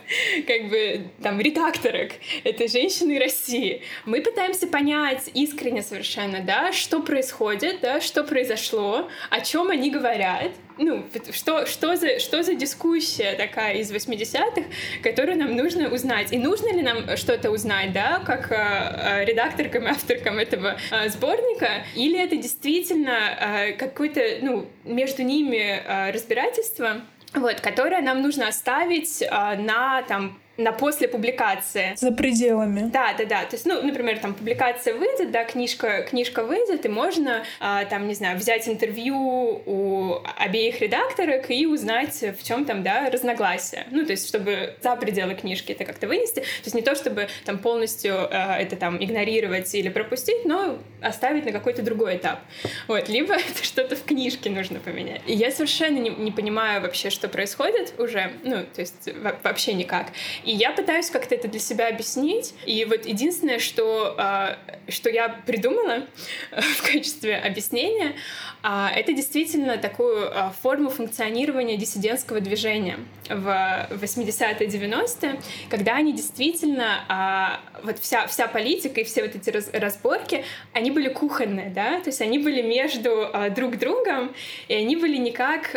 [0.46, 2.12] как бы, там, редакторок,
[2.44, 3.82] это женщины России.
[4.06, 10.52] Мы пытаемся понять искренне совершенно, да, что происходит, да, что произошло, о чем они говорят,
[10.78, 14.62] ну, что, что, за, что за дискуссия такая из 80-х,
[15.02, 16.32] которую нам нужно узнать.
[16.32, 21.84] И нужно ли нам что-то узнать, да, как э, редакторкам и авторкам этого э, сборника,
[21.96, 27.00] или это действительно э, какое-то, ну, между ними э, разбирательство,
[27.34, 31.94] вот, которое нам нужно оставить э, на там на после публикации.
[31.96, 32.90] За пределами.
[32.90, 33.44] Да, да, да.
[33.44, 38.08] То есть, ну, например, там публикация выйдет, да, книжка, книжка выйдет, и можно, а, там,
[38.08, 43.86] не знаю, взять интервью у обеих редакторок и узнать, в чем там, да, разногласия.
[43.90, 46.40] Ну, то есть, чтобы за пределы книжки это как-то вынести.
[46.40, 51.44] То есть не то, чтобы там полностью а, это там игнорировать или пропустить, но оставить
[51.44, 52.40] на какой-то другой этап.
[52.88, 55.22] Вот, либо это что-то в книжке нужно поменять.
[55.26, 59.08] И я совершенно не, не понимаю вообще, что происходит уже, ну, то есть
[59.42, 60.08] вообще никак.
[60.46, 62.54] И я пытаюсь как-то это для себя объяснить.
[62.64, 64.56] И вот единственное, что, а,
[64.88, 66.06] что я придумала
[66.52, 68.14] в качестве объяснения,
[68.62, 77.58] а, это действительно такую а, форму функционирования диссидентского движения в 80-е, 90-е, когда они действительно,
[77.82, 82.20] вот вся, вся политика и все вот эти разборки, они были кухонные, да, то есть
[82.20, 84.32] они были между друг другом,
[84.68, 85.74] и они были никак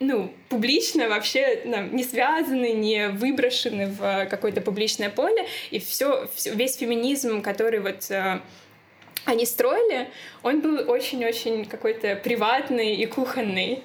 [0.00, 6.54] ну, публично вообще ну, не связаны, не выброшены в какое-то публичное поле, и все, все
[6.54, 8.40] весь феминизм, который вот э,
[9.24, 10.08] они строили,
[10.42, 13.82] он был очень-очень какой-то приватный и кухонный.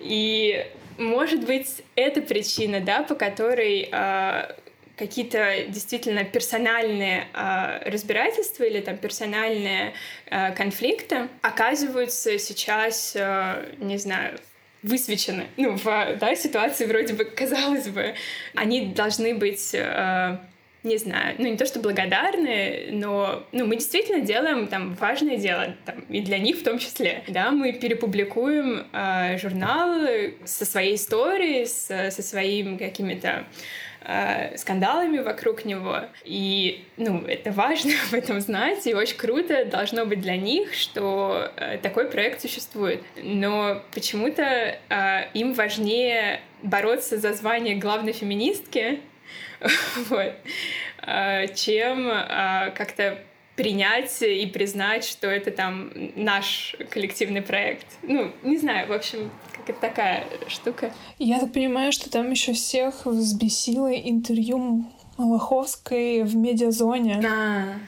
[0.00, 0.66] И,
[0.98, 4.54] может быть, это причина, да, по которой э,
[4.96, 9.94] какие-то действительно персональные э, разбирательства или там персональные
[10.26, 14.38] э, конфликты оказываются сейчас, э, не знаю,
[14.82, 15.46] высвечены.
[15.56, 15.84] Ну, в
[16.20, 18.14] да, ситуации вроде бы, казалось бы,
[18.54, 20.38] они должны быть э,
[20.86, 25.74] не знаю, ну не то что благодарны, но ну, мы действительно делаем там важное дело,
[25.84, 27.24] там, и для них в том числе.
[27.28, 30.06] Да, мы перепубликуем э, журнал
[30.44, 33.44] со своей историей, с, со своими какими-то
[34.02, 36.02] э, скандалами вокруг него.
[36.24, 41.50] И, ну, это важно об этом знать, и очень круто должно быть для них, что
[41.56, 43.02] э, такой проект существует.
[43.22, 44.78] Но почему-то э,
[45.34, 49.00] им важнее бороться за звание главной феминистки,
[50.08, 50.32] вот,
[51.02, 53.18] э, чем э, как-то
[53.56, 57.86] принять и признать, что это там наш коллективный проект.
[58.02, 59.30] Ну, не знаю, в общем,
[59.66, 60.92] как такая штука.
[61.18, 64.84] Я так понимаю, что там еще всех взбесило интервью
[65.18, 67.22] Малаховской в медиазоне,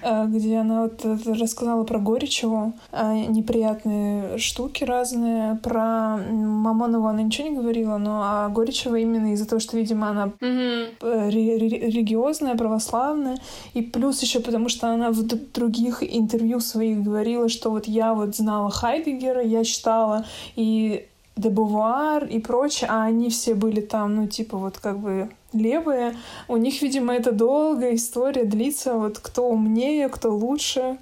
[0.02, 0.26] а.
[0.26, 5.56] где она вот рассказала про Горичеву, а, неприятные штуки разные.
[5.56, 10.26] Про Мамонову она ничего не говорила, но а Горичева именно из-за того, что, видимо, она
[10.26, 11.28] угу.
[11.30, 13.38] религиозная, православная,
[13.74, 15.22] и плюс еще потому, что она в
[15.52, 20.24] других интервью своих говорила, что вот я вот знала Хайдегера, я читала,
[20.56, 21.06] и
[21.38, 26.16] Дебувар и прочее, а они все были там, ну, типа, вот как бы левые.
[26.46, 30.98] У них, видимо, это долгая история длится, вот кто умнее, кто лучше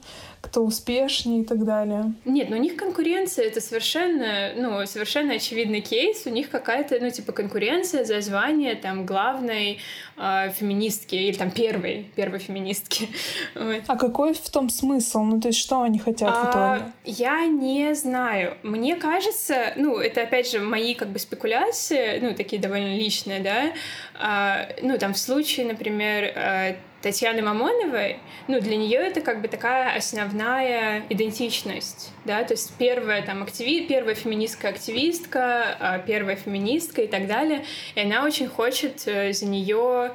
[0.56, 2.14] кто успешнее и так далее.
[2.24, 6.24] Нет, но у них конкуренция, это совершенно, ну, совершенно очевидный кейс.
[6.24, 9.80] У них какая-то, ну, типа, конкуренция за звание там главной
[10.16, 13.10] э, феминистки или там первой, первой феминистки.
[13.54, 13.82] Вот.
[13.86, 15.20] А какой в том смысл?
[15.22, 16.92] Ну, то есть что они хотят а, в итоге?
[17.04, 18.56] Я не знаю.
[18.62, 23.72] Мне кажется, ну, это опять же мои как бы спекуляции, ну, такие довольно личные, да.
[24.14, 28.18] А, ну, там в случае, например, э, Татьяны Мамоновой,
[28.48, 33.86] ну, для нее это как бы такая основная идентичность, да, то есть первая там активи...
[33.86, 39.46] первая феминистская активистка, а, первая феминистка и так далее, и она очень хочет э, за
[39.46, 40.12] нее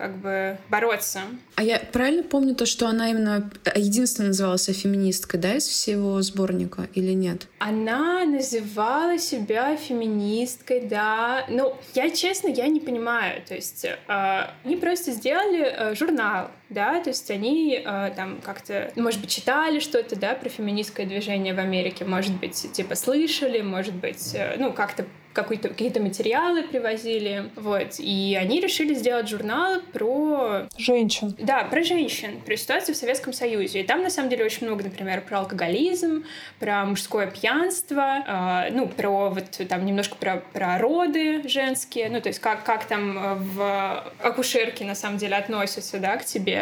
[0.00, 1.20] как бы бороться.
[1.56, 6.88] А я правильно помню то, что она именно единственная называлась феминисткой, да, из всего сборника
[6.94, 7.48] или нет?
[7.58, 11.44] Она называла себя феминисткой, да.
[11.50, 13.42] Ну, я честно, я не понимаю.
[13.46, 13.96] То есть э,
[14.64, 19.80] они просто сделали э, журнал, да, то есть они э, там как-то, может быть, читали
[19.80, 24.72] что-то, да, про феминистское движение в Америке, может быть, типа слышали, может быть, э, ну,
[24.72, 30.66] как-то какие-то материалы привозили, вот, и они решили сделать журнал про...
[30.76, 31.34] Женщин.
[31.38, 33.80] Да, про женщин, про ситуацию в Советском Союзе.
[33.80, 36.24] И там, на самом деле, очень много, например, про алкоголизм,
[36.58, 42.28] про мужское пьянство, э, ну, про вот там немножко про, про роды женские, ну, то
[42.28, 46.59] есть как, как там в акушерке, на самом деле, относятся, да, к тебе.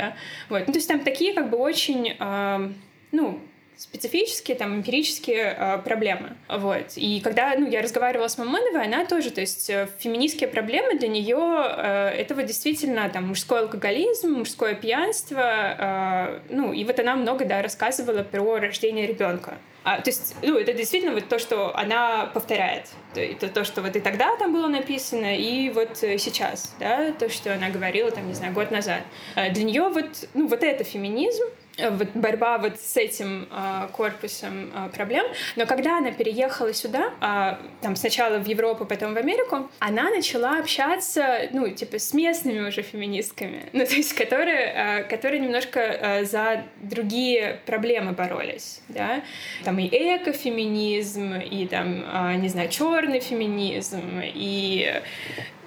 [0.49, 0.67] Вот.
[0.67, 2.73] Ну, то есть там такие как бы очень, э,
[3.13, 3.41] ну,
[3.79, 6.37] специфические, там, эмпирические э, проблемы.
[6.49, 6.97] Вот.
[6.97, 11.07] И когда ну, я разговаривала с Мамоновой, она тоже, то есть э, феминистские проблемы для
[11.07, 17.45] нее э, этого действительно там мужской алкоголизм, мужское пьянство, э, ну, и вот она много,
[17.45, 19.59] да, рассказывала про рождение ребенка.
[19.85, 22.89] А, то есть, ну, это действительно вот то, что она повторяет.
[23.15, 27.31] Это то, что вот и тогда там было написано, и вот э, сейчас, да, то,
[27.31, 29.03] что она говорила, там, не знаю, год назад.
[29.37, 31.45] Э, для нее вот, ну, вот это феминизм,
[31.91, 35.27] вот борьба вот с этим э, корпусом э, проблем.
[35.57, 40.59] Но когда она переехала сюда, э, там сначала в Европу, потом в Америку, она начала
[40.59, 46.25] общаться, ну, типа, с местными уже феминистками, ну, то есть, которые, э, которые немножко э,
[46.25, 49.23] за другие проблемы боролись, да,
[49.65, 55.01] там и экофеминизм, и там, э, не знаю, черный феминизм, и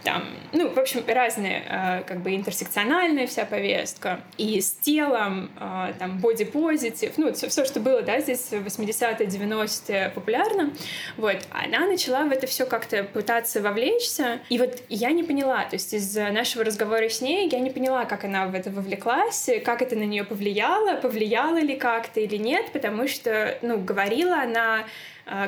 [0.04, 5.94] там, ну, в общем, разные, э, как бы интерсекциональная вся повестка, и с телом, э,
[6.00, 10.74] там, positive, ну, все, все, что было, да, здесь в 80-е, 90-е популярно,
[11.18, 15.76] вот, она начала в это все как-то пытаться вовлечься, и вот я не поняла, то
[15.76, 19.82] есть из нашего разговора с ней я не поняла, как она в это вовлеклась, как
[19.82, 24.86] это на нее повлияло, повлияло ли как-то или нет, потому что, ну, говорила она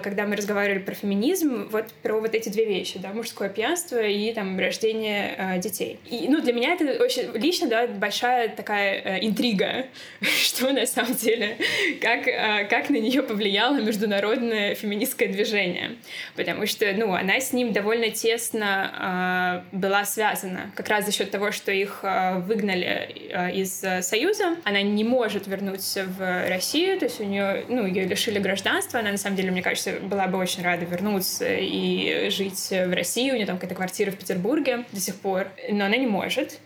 [0.03, 4.33] когда мы разговаривали про феминизм, вот про вот эти две вещи, да, мужское пьянство и
[4.33, 5.99] там рождение э, детей.
[6.09, 9.87] И, ну, для меня это очень лично, да, большая такая э, интрига,
[10.21, 11.57] что на самом деле,
[12.01, 15.97] как, э, как на нее повлияло международное феминистское движение.
[16.35, 21.31] Потому что, ну, она с ним довольно тесно э, была связана, как раз за счет
[21.31, 24.55] того, что их э, выгнали э, из э, Союза.
[24.63, 29.11] Она не может вернуться в Россию, то есть у нее, ну, ее лишили гражданства, она
[29.11, 33.31] на самом деле, мне кажется, была бы очень рада вернуться и жить в России.
[33.31, 36.59] У нее там какая-то квартира в Петербурге до сих пор, но она не может.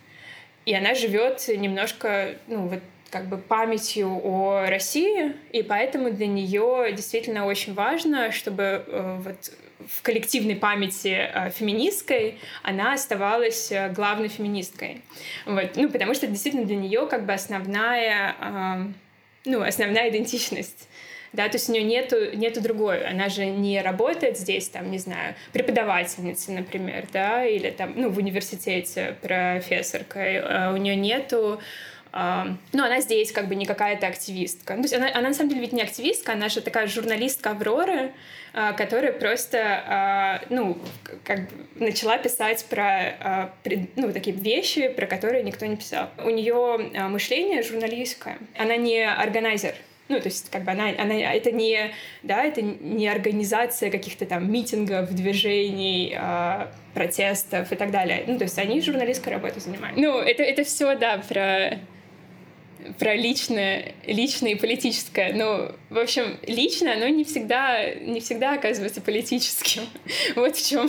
[0.64, 2.80] И она живет немножко, ну, вот
[3.10, 9.50] как бы памятью о России, и поэтому для нее действительно очень важно, чтобы э, вот
[9.86, 15.02] в коллективной памяти э, феминистской она оставалась э, главной феминисткой.
[15.46, 15.76] Вот.
[15.76, 18.86] Ну, потому что действительно для нее как бы основная, э,
[19.46, 20.88] ну, основная идентичность
[21.32, 24.98] да, то есть у нее нету, нету другой, она же не работает здесь, там, не
[24.98, 31.60] знаю, преподавательницей, например, да, или там, ну, в университете профессоркой, а у нее нету
[32.10, 34.74] Uh, ну, она здесь как бы не какая-то активистка.
[34.76, 37.50] Ну, то есть она, она на самом деле ведь не активистка, она же такая журналистка
[37.50, 38.12] Авроры,
[38.54, 40.78] uh, которая просто, uh, ну,
[41.22, 43.52] как бы начала писать про,
[43.96, 46.08] ну, такие вещи, про которые никто не писал.
[46.24, 48.38] У нее мышление журналистское.
[48.56, 49.74] Она не органайзер,
[50.08, 51.92] ну, то есть, как бы она, она, это не,
[52.22, 58.24] да, это не организация каких-то там митингов, движений, э, протестов и так далее.
[58.26, 60.00] Ну, то есть они журналистской работой занимаются.
[60.00, 61.78] Ну, это, это все, да, про
[62.98, 65.32] про личное, личное и политическое.
[65.32, 69.82] Но, в общем, личное, оно не всегда, не всегда оказывается политическим.
[70.36, 70.88] вот в чем,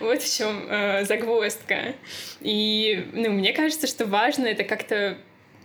[0.00, 1.94] вот в чем э, загвоздка.
[2.40, 5.16] И, ну, мне кажется, что важно это как-то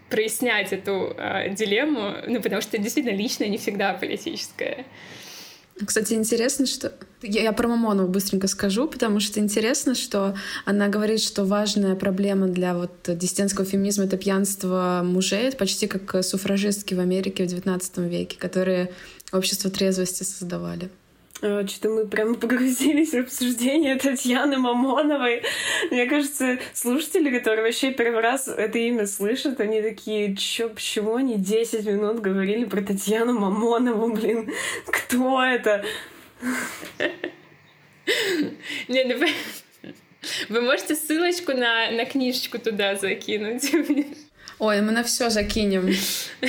[0.10, 4.86] прояснять эту э, дилемму, ну, потому что действительно личное не всегда политическое.
[5.84, 6.94] Кстати, интересно, что...
[7.22, 12.48] Я, я про Мамонову быстренько скажу, потому что интересно, что она говорит, что важная проблема
[12.48, 18.08] для вот диссидентского феминизма— это пьянство мужей, это почти как суфражистки в Америке в XIX
[18.08, 18.92] веке, которые
[19.34, 20.90] общество трезвости создавали.
[21.46, 25.44] Э, что-то мы прям погрузились в обсуждение Татьяны Мамоновой.
[25.92, 31.36] Мне кажется, слушатели, которые вообще первый раз это имя слышат, они такие, чё, почему они
[31.38, 34.52] 10 минут говорили про Татьяну Мамонову, блин?
[34.88, 35.86] Кто это?
[38.88, 39.28] Не, ну вы...
[40.50, 43.72] Можете ссылочку на, на книжечку туда закинуть.
[44.58, 45.90] Ой, мы на все закинем.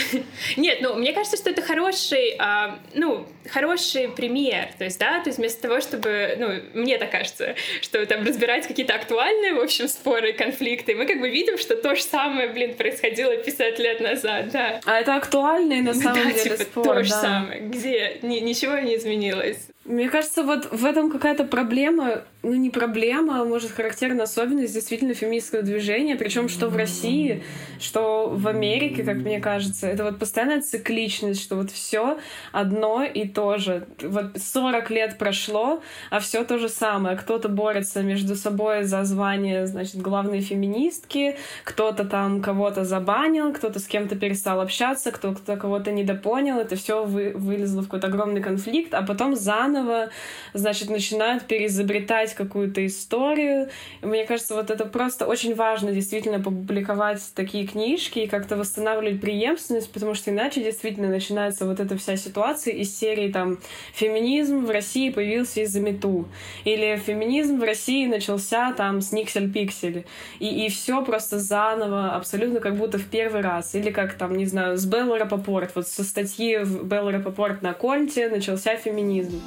[0.56, 4.68] Нет, ну, мне кажется, что это хороший, а, ну, хороший пример.
[4.78, 8.66] То есть, да, то есть вместо того, чтобы, ну, мне так кажется, что там разбирать
[8.66, 12.74] какие-то актуальные, в общем, споры, конфликты, мы как бы видим, что то же самое, блин,
[12.74, 14.80] происходило 50 лет назад, да.
[14.84, 17.02] А это актуальный на самом да, деле типа, спор, то да.
[17.02, 19.68] же самое, где ни, ничего не изменилось.
[19.86, 25.14] Мне кажется, вот в этом какая-то проблема, ну не проблема, а может характерная особенность действительно
[25.14, 27.44] феминистского движения, причем что в России,
[27.78, 32.18] что в Америке, как мне кажется, это вот постоянная цикличность, что вот все
[32.50, 33.86] одно и то же.
[34.02, 35.80] Вот 40 лет прошло,
[36.10, 37.16] а все то же самое.
[37.16, 43.86] Кто-то борется между собой за звание, значит, главной феминистки, кто-то там кого-то забанил, кто-то с
[43.86, 49.02] кем-то перестал общаться, кто-то кого-то недопонял, это все вы, вылезло в какой-то огромный конфликт, а
[49.02, 50.10] потом заново заново,
[50.52, 53.68] значит, начинают переизобретать какую-то историю.
[54.02, 59.92] Мне кажется, вот это просто очень важно действительно публиковать такие книжки и как-то восстанавливать преемственность,
[59.92, 63.58] потому что иначе действительно начинается вот эта вся ситуация из серии там
[63.94, 66.26] «Феминизм в России появился из-за мету»
[66.64, 70.04] или «Феминизм в России начался там с Никсель-Пиксель».
[70.38, 73.74] И, и все просто заново, абсолютно как будто в первый раз.
[73.74, 75.72] Или как там, не знаю, с Беллы Рапопорт.
[75.74, 79.40] Вот со статьи в Беллы Рапопорт на Кольте начался феминизм.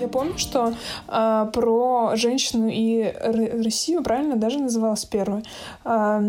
[0.00, 0.72] Я помню, что
[1.08, 3.12] э, про женщину и
[3.62, 5.42] Россию правильно даже называлась первой.
[5.84, 6.22] Э,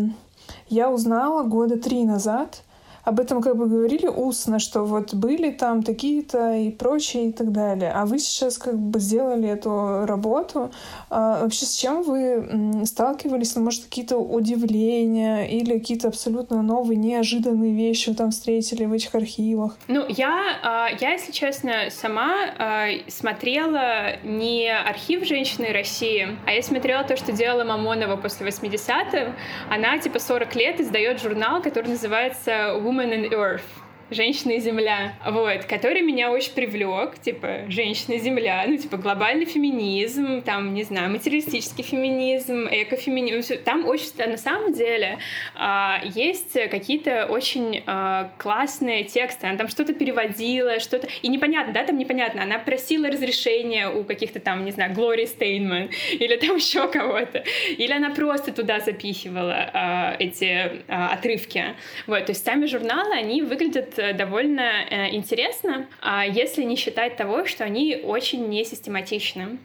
[0.68, 2.62] я узнала года три назад
[3.04, 7.52] об этом как бы говорили устно, что вот были там такие-то и прочее и так
[7.52, 7.92] далее.
[7.94, 10.70] А вы сейчас как бы сделали эту работу.
[11.08, 13.56] А вообще с чем вы сталкивались?
[13.56, 19.14] Ну, может, какие-то удивления или какие-то абсолютно новые, неожиданные вещи вы там встретили в этих
[19.14, 19.76] архивах?
[19.88, 26.62] Ну, я, а, я если честно, сама а, смотрела не архив «Женщины России», а я
[26.62, 29.34] смотрела то, что делала Мамонова после 80-х.
[29.70, 35.64] Она, типа, 40 лет издает журнал, который называется Woman in Earth женщина и земля, вот,
[35.64, 41.10] который меня очень привлек, типа, женщина и земля, ну, типа, глобальный феминизм, там, не знаю,
[41.10, 45.18] материалистический феминизм, экофеминизм, там очень, на самом деле,
[45.54, 51.84] а, есть какие-то очень а, классные тексты, она там что-то переводила, что-то, и непонятно, да,
[51.84, 56.88] там непонятно, она просила разрешения у каких-то там, не знаю, Глории Стейнман, или там еще
[56.88, 63.42] кого-то, или она просто туда запихивала а, эти отрывки, вот, то есть сами журналы, они
[63.42, 69.58] выглядят довольно э, интересно, а если не считать того, что они очень несистематичны.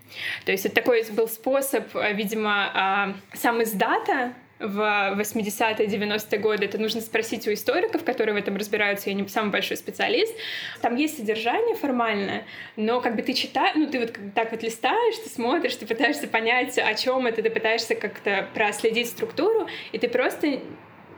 [0.46, 6.66] То есть это такой был способ, э, видимо, а, сам издата в 80-е, 90-е годы,
[6.66, 10.34] это нужно спросить у историков, которые в этом разбираются, я не самый большой специалист.
[10.82, 12.46] Там есть содержание формальное,
[12.78, 16.28] но как бы ты читаешь, ну ты вот так вот листаешь, ты смотришь, ты пытаешься
[16.28, 20.62] понять, о чем это, ты пытаешься как-то проследить структуру, и ты просто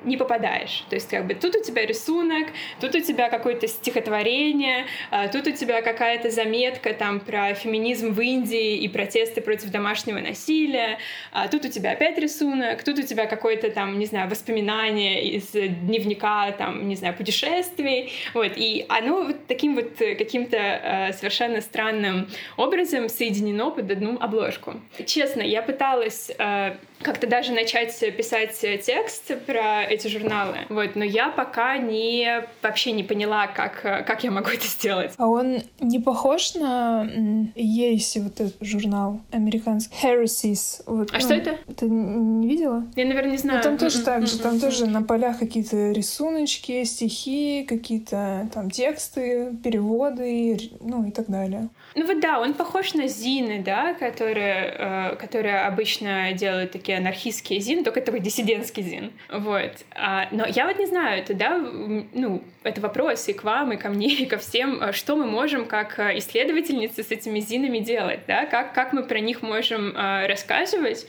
[0.04, 0.86] не попадаешь.
[0.90, 2.48] То есть как бы тут у тебя рисунок,
[2.80, 8.22] тут у тебя какое-то стихотворение, а, тут у тебя какая-то заметка там про феминизм в
[8.22, 11.00] Индии и протесты против домашнего насилия,
[11.32, 15.52] а тут у тебя опять рисунок, тут у тебя какое-то там, не знаю, воспоминание из
[15.52, 22.30] дневника там, не знаю, путешествий, вот, и оно вот таким вот каким-то э, совершенно странным
[22.56, 24.76] образом соединено под одну обложку.
[25.06, 30.58] Честно, я пыталась э, как-то даже начать писать текст про эти журналы.
[30.70, 35.14] Вот, но я пока не вообще не поняла, как, как я могу это сделать.
[35.18, 37.08] А он не похож на
[37.56, 39.94] Ересь, вот этот журнал американский?
[40.02, 40.82] Heresies.
[40.86, 41.58] Вот, а ну, что это?
[41.76, 42.86] Ты не видела?
[42.96, 43.60] Я, наверное, не знаю.
[43.60, 49.56] Ну, там тоже так же, там тоже на полях какие-то рисуночки, стихи, какие-то там тексты,
[49.64, 51.70] переводы, ну и так далее.
[51.96, 57.60] Ну вот да, он похож на Зины, да, которые, э, которые обычно делают такие анархистские
[57.60, 59.12] Зины, только такой диссидентский Зин.
[59.30, 59.72] Вот.
[59.92, 63.78] А, но я вот не знаю, это, да, ну, это вопрос и к вам, и
[63.78, 67.80] ко мне, и ко всем, э, что мы можем как э, исследовательницы с этими Зинами
[67.80, 71.06] делать, да, как, как мы про них можем э, рассказывать,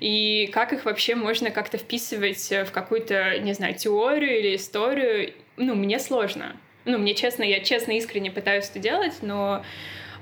[0.00, 5.74] и как их вообще можно как-то вписывать в какую-то, не знаю, теорию или историю, ну,
[5.74, 6.56] мне сложно.
[6.84, 9.64] Ну, мне честно, я честно, искренне пытаюсь это делать, но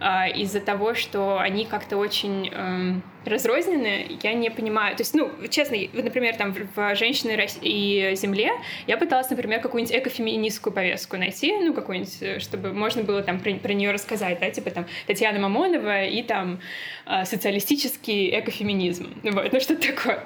[0.00, 4.96] а, из-за того, что они как-то очень э, разрознены, я не понимаю.
[4.96, 8.52] То есть, ну, честно, вот, например, там в «Женщины и земле»
[8.86, 13.52] я пыталась, например, какую-нибудь экофеминистскую повестку найти, ну, какую-нибудь, э, чтобы можно было там про,
[13.54, 16.60] про нее рассказать, да, типа там Татьяна Мамонова и там
[17.04, 20.24] э, социалистический экофеминизм, вот, ну, что-то такое.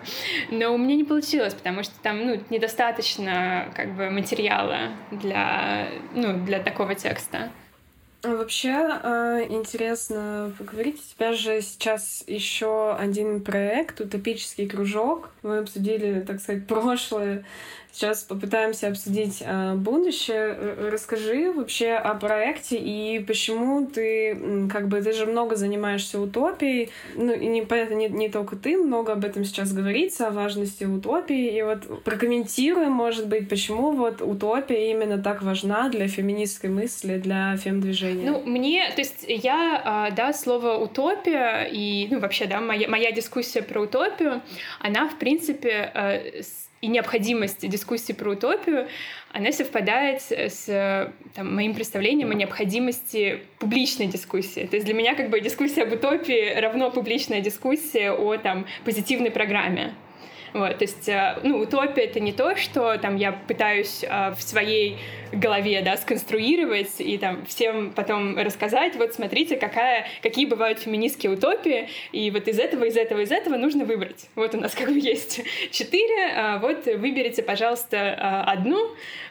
[0.53, 6.45] Но у меня не получилось, потому что там, ну, недостаточно, как бы, материала для, ну,
[6.45, 7.51] для такого текста.
[8.25, 8.71] Вообще
[9.03, 10.97] э, интересно поговорить.
[10.97, 15.29] У тебя же сейчас еще один проект «Утопический кружок».
[15.43, 17.45] Мы обсудили, так сказать, прошлое
[17.95, 20.57] сейчас попытаемся обсудить э, будущее.
[20.91, 27.33] Расскажи вообще о проекте и почему ты, как бы, ты же много занимаешься утопией, ну,
[27.33, 31.57] и не, понятно, не, не только ты, много об этом сейчас говорится, о важности утопии,
[31.57, 37.57] и вот прокомментируем, может быть, почему вот утопия именно так важна для феминистской мысли, для
[37.57, 38.29] фем-движения.
[38.29, 43.13] Ну, мне, то есть я, а, да, слово утопия и, ну, вообще, да, моя, моя
[43.13, 44.43] дискуссия про утопию,
[44.81, 46.43] она, в принципе, э,
[46.85, 48.89] и необходимость дискуссии про утопию,
[49.33, 54.67] она совпадает с там, моим представлением о необходимости публичной дискуссии.
[54.67, 59.31] То есть для меня как бы дискуссия об утопии равно публичная дискуссия о там, позитивной
[59.31, 59.95] программе.
[60.55, 64.41] Вот, то есть, э, ну, утопия— это не то, что там я пытаюсь э, в
[64.41, 64.99] своей
[65.33, 71.89] голове, да, сконструировать и там всем потом рассказать, вот смотрите, какая, какие бывают феминистские утопии,
[72.13, 74.29] и вот из этого, из этого, из этого нужно выбрать.
[74.37, 75.43] Вот у нас как бы есть
[75.73, 78.79] четыре, а вот выберите, пожалуйста, одну,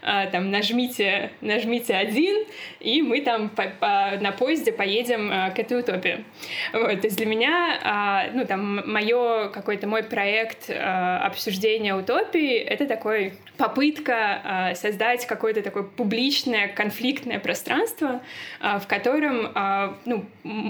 [0.02, 2.44] там нажмите, нажмите один,
[2.82, 6.26] и мы там по, по, на поезде поедем к этой утопии.
[6.74, 10.70] Вот, то есть для меня, ну там, мое какой-то мой проект
[11.20, 18.22] обсуждения утопии— это такой попытка создать какой-то такой публичное конфликтное пространство,
[18.60, 19.54] а, в котором
[20.06, 20.26] ну,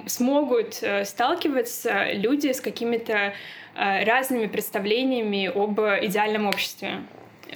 [0.06, 3.34] смогут э, сталкиваться люди с какими-то
[3.76, 7.04] разными представлениями об идеальном обществе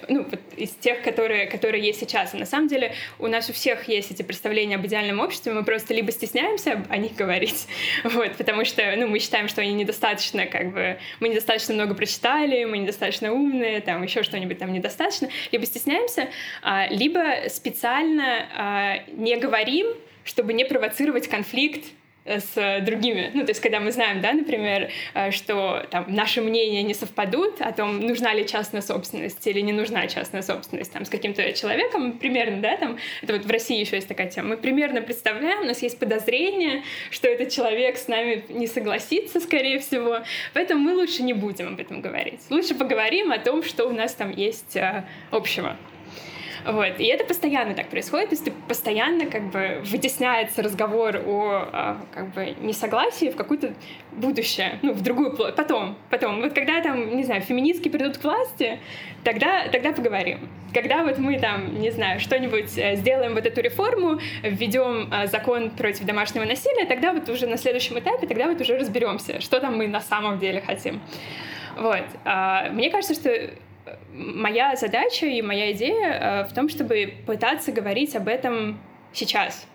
[0.07, 2.33] ну, вот из тех, которые, которые есть сейчас.
[2.33, 5.63] И на самом деле у нас у всех есть эти представления об идеальном обществе, мы
[5.63, 7.67] просто либо стесняемся о них говорить,
[8.03, 12.65] вот, потому что, ну, мы считаем, что они недостаточно, как бы, мы недостаточно много прочитали,
[12.65, 16.29] мы недостаточно умные, там, еще что-нибудь там недостаточно, либо стесняемся,
[16.61, 19.87] а, либо специально а, не говорим,
[20.23, 21.85] чтобы не провоцировать конфликт
[22.28, 23.32] с другими.
[23.34, 27.61] Ну, то есть, когда мы знаем, да, например, э, что там наши мнения не совпадут
[27.61, 32.17] о том, нужна ли частная собственность или не нужна частная собственность там с каким-то человеком,
[32.17, 35.65] примерно, да, там, это вот в России еще есть такая тема, мы примерно представляем, у
[35.65, 40.19] нас есть подозрение, что этот человек с нами не согласится, скорее всего,
[40.53, 42.41] поэтому мы лучше не будем об этом говорить.
[42.49, 45.78] Лучше поговорим о том, что у нас там есть э, общего.
[46.68, 46.99] Вот.
[46.99, 52.34] И это постоянно так происходит, то есть постоянно как бы вытесняется разговор о а, как
[52.34, 53.74] бы несогласии в какое-то
[54.11, 56.41] будущее, ну, в другую потом, потом.
[56.41, 58.80] Вот когда там, не знаю, феминистки придут к власти,
[59.24, 60.49] тогда, тогда поговорим.
[60.74, 65.70] Когда вот мы там, не знаю, что-нибудь э, сделаем вот эту реформу, введем э, закон
[65.70, 69.78] против домашнего насилия, тогда вот уже на следующем этапе, тогда вот уже разберемся, что там
[69.78, 70.99] мы на самом деле хотим.
[71.78, 72.03] Вот.
[72.26, 73.51] А, мне кажется, что
[74.18, 78.80] моя задача и моя идея э, в том, чтобы пытаться говорить об этом
[79.13, 79.68] сейчас.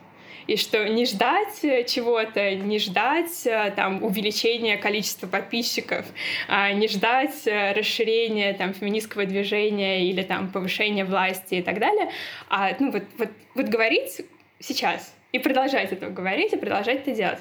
[0.49, 6.05] И что не ждать э, чего-то, не ждать э, там, увеличения количества подписчиков,
[6.49, 12.11] а не ждать расширения там, феминистского движения или там, повышения власти и так далее,
[12.49, 14.22] а ну, вот, вот, вот говорить
[14.59, 17.38] сейчас и продолжать это говорить и продолжать это делать.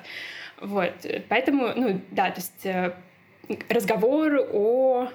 [0.62, 0.94] Вот.
[1.28, 2.94] Поэтому, ну да, то есть
[3.68, 5.10] разговор о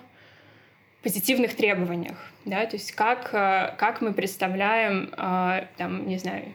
[1.07, 6.53] позитивных требованиях, да, то есть как, э, как мы представляем, э, там, не знаю,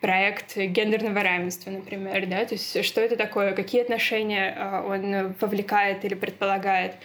[0.00, 6.04] проект гендерного равенства, например, да, то есть что это такое, какие отношения э, он вовлекает
[6.04, 6.96] или предполагает,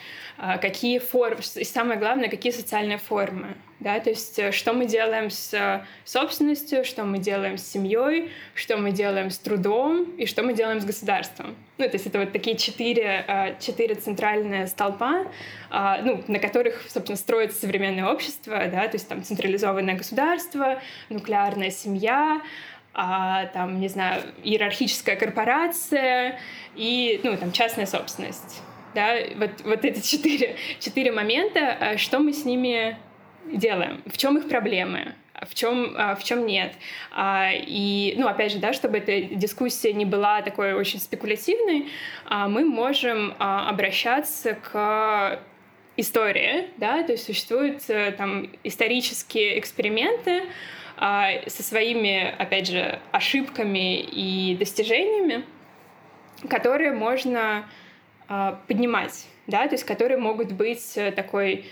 [0.61, 3.49] какие формы, и самое главное, какие социальные формы,
[3.83, 8.31] да, то есть э, что мы делаем с э, собственностью, что мы делаем с семьей,
[8.55, 11.55] что мы делаем с трудом и что мы делаем с государством.
[11.77, 15.25] Ну, то есть это вот такие четыре, э, четыре центральные столпа,
[15.69, 22.41] ну, на которых, собственно, строится современное общество, да, то есть там централизованное государство, нуклеарная семья,
[22.93, 26.39] а, там, не знаю, иерархическая корпорация
[26.75, 28.61] и, ну, там, частная собственность.
[28.93, 32.95] Да, вот, вот эти четыре, четыре момента, что мы с ними
[33.51, 35.15] делаем, в чем их проблемы,
[35.45, 36.73] в чем, а, в чем нет.
[37.11, 41.89] А, и, ну, опять же, да, чтобы эта дискуссия не была такой очень спекулятивной,
[42.25, 45.39] а, мы можем обращаться к
[45.95, 50.43] истории, да, то есть существуют э, там исторические эксперименты
[50.97, 55.43] со своими, опять же, ошибками и достижениями,
[56.49, 57.67] которые можно
[58.67, 61.65] поднимать, да, то есть которые могут быть э, такой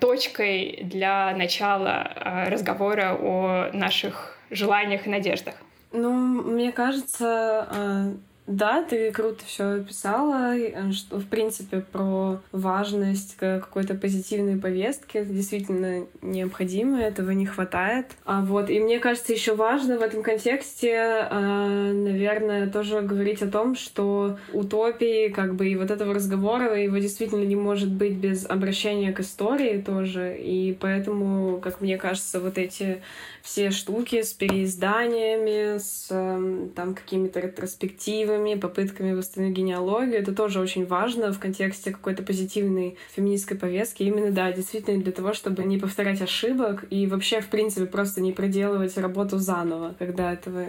[0.00, 5.54] точкой для начала а, разговора о наших желаниях и надеждах?
[5.92, 8.12] Ну, мне кажется, а,
[8.48, 15.18] Да, ты круто все описала, э, что, в принципе, про важность какой-то позитивной повестки.
[15.18, 18.06] Это действительно необходимо, этого не хватает.
[18.24, 23.48] А вот, и мне кажется, еще важно в этом контексте, э, наверное, тоже говорить о
[23.48, 28.44] том, что утопии, как бы, и вот этого разговора, его действительно не может быть без
[28.44, 30.36] обращения к истории тоже.
[30.36, 33.02] И поэтому, как мне кажется, вот эти
[33.42, 40.18] все штуки с переизданиями, с эм, там какими-то ретроспективами, попытками восстановить генеалогию.
[40.18, 44.02] Это тоже очень важно в контексте какой-то позитивной феминистской повестки.
[44.02, 48.32] Именно, да, действительно для того, чтобы не повторять ошибок и вообще, в принципе, просто не
[48.32, 50.66] проделывать работу заново, когда этого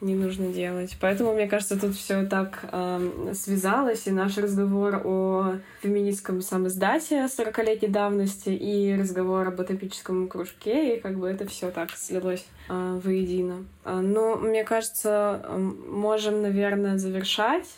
[0.00, 0.96] не нужно делать.
[1.00, 7.88] Поэтому, мне кажется, тут все так э, связалось, и наш разговор о феминистском самоиздате 40-летней
[7.88, 13.64] давности и разговор об утопическом кружке, и как бы это все так слилось э, воедино.
[13.84, 17.68] Э, но, мне кажется, э, можем, наверное, завершать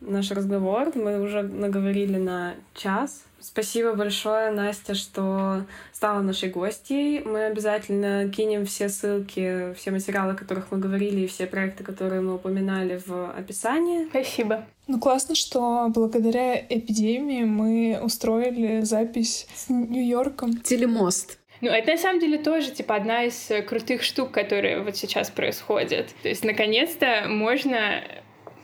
[0.00, 0.92] наш разговор.
[0.94, 3.25] Мы уже наговорили на час.
[3.38, 7.22] Спасибо большое, Настя, что стала нашей гостьей.
[7.22, 12.22] Мы обязательно кинем все ссылки, все материалы, о которых мы говорили, и все проекты, которые
[12.22, 14.06] мы упоминали в описании.
[14.08, 14.66] Спасибо.
[14.88, 20.58] Ну, классно, что благодаря эпидемии мы устроили запись с Нью-Йорком.
[20.58, 21.38] Телемост.
[21.60, 26.08] Ну, это на самом деле тоже, типа, одна из крутых штук, которые вот сейчас происходят.
[26.22, 28.02] То есть, наконец-то можно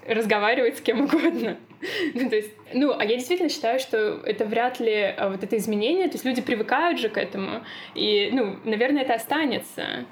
[0.07, 1.57] разговаривать с кем угодно.
[2.15, 5.57] ну, то есть, ну, а я действительно считаю, что это вряд ли а, вот это
[5.57, 7.65] изменение, то есть люди привыкают же к этому,
[7.95, 10.07] и, ну, наверное, это останется.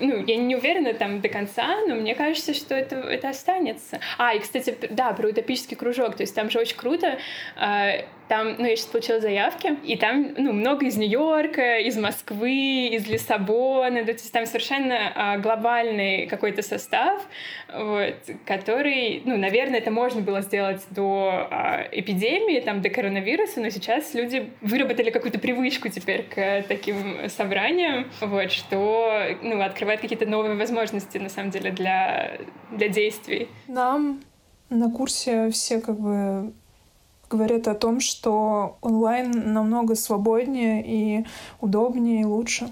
[0.00, 3.98] Ну, я не уверена там до конца, но мне кажется, что это, это останется.
[4.18, 7.18] А, и, кстати, да, про утопический кружок, то есть там же очень круто,
[7.56, 12.88] э, там, ну, я сейчас получила заявки, и там, ну, много из Нью-Йорка, из Москвы,
[12.88, 17.22] из Лиссабона, то есть там совершенно а, глобальный какой-то состав,
[17.72, 18.14] вот,
[18.46, 24.14] который, ну, наверное, это можно было сделать до а, эпидемии, там, до коронавируса, но сейчас
[24.14, 31.18] люди выработали какую-то привычку теперь к таким собраниям, вот, что, ну, открывает какие-то новые возможности,
[31.18, 32.38] на самом деле, для,
[32.70, 33.48] для действий.
[33.68, 34.22] Нам
[34.70, 36.52] на курсе все как бы
[37.34, 41.26] говорят о том, что онлайн намного свободнее и
[41.60, 42.70] удобнее и лучше.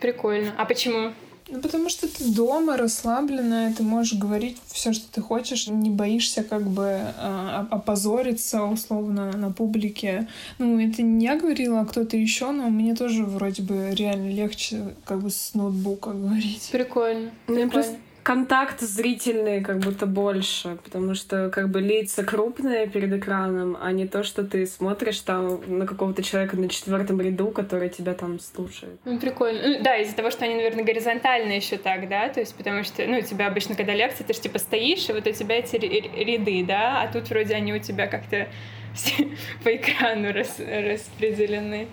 [0.00, 0.52] Прикольно.
[0.56, 1.12] А почему?
[1.48, 6.42] Ну, потому что ты дома расслабленная, ты можешь говорить все, что ты хочешь, не боишься
[6.42, 10.26] как бы э, опозориться условно на публике.
[10.58, 14.94] Ну, это не я говорила, а кто-то еще, но мне тоже вроде бы реально легче
[15.04, 16.70] как бы с ноутбука говорить.
[16.72, 17.30] Прикольно.
[17.46, 17.70] Прикольно.
[17.70, 23.92] Просто контакт зрительный как будто больше, потому что как бы лица крупные перед экраном, а
[23.92, 28.40] не то, что ты смотришь там на какого-то человека на четвертом ряду, который тебя там
[28.40, 28.98] слушает.
[29.04, 29.60] Ну, прикольно.
[29.62, 33.06] Ну, да, из-за того, что они, наверное, горизонтальные еще так, да, то есть потому что,
[33.06, 35.76] ну, у тебя обычно, когда лекция, ты же типа стоишь, и вот у тебя эти
[35.76, 38.48] ряды, да, а тут вроде они у тебя как-то
[39.64, 41.88] по экрану рас распределены.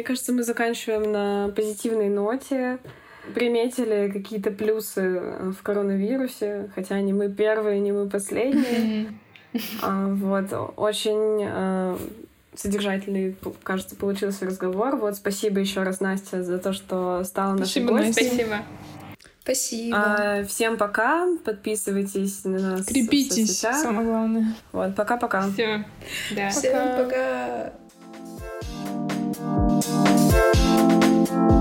[0.00, 2.78] Мне кажется, мы заканчиваем на позитивной ноте.
[3.34, 5.20] Приметили какие-то плюсы
[5.52, 9.12] в коронавирусе, хотя не мы первые, не мы последние.
[9.82, 10.46] А, вот,
[10.76, 11.98] очень а,
[12.54, 13.34] содержательный,
[13.64, 14.94] кажется, получился разговор.
[14.94, 18.12] Вот, спасибо еще раз, Настя, за то, что стала нашей гостью.
[18.12, 18.58] Спасибо.
[19.42, 19.96] Спасибо.
[19.96, 21.26] А, всем пока.
[21.44, 22.86] Подписывайтесь на нас.
[22.86, 24.54] Крепитесь, самое главное.
[24.70, 25.50] Вот, пока-пока.
[25.50, 25.84] Все.
[26.36, 26.50] Да.
[26.50, 27.72] Всем пока.
[29.34, 29.69] пока.
[29.82, 31.59] thank you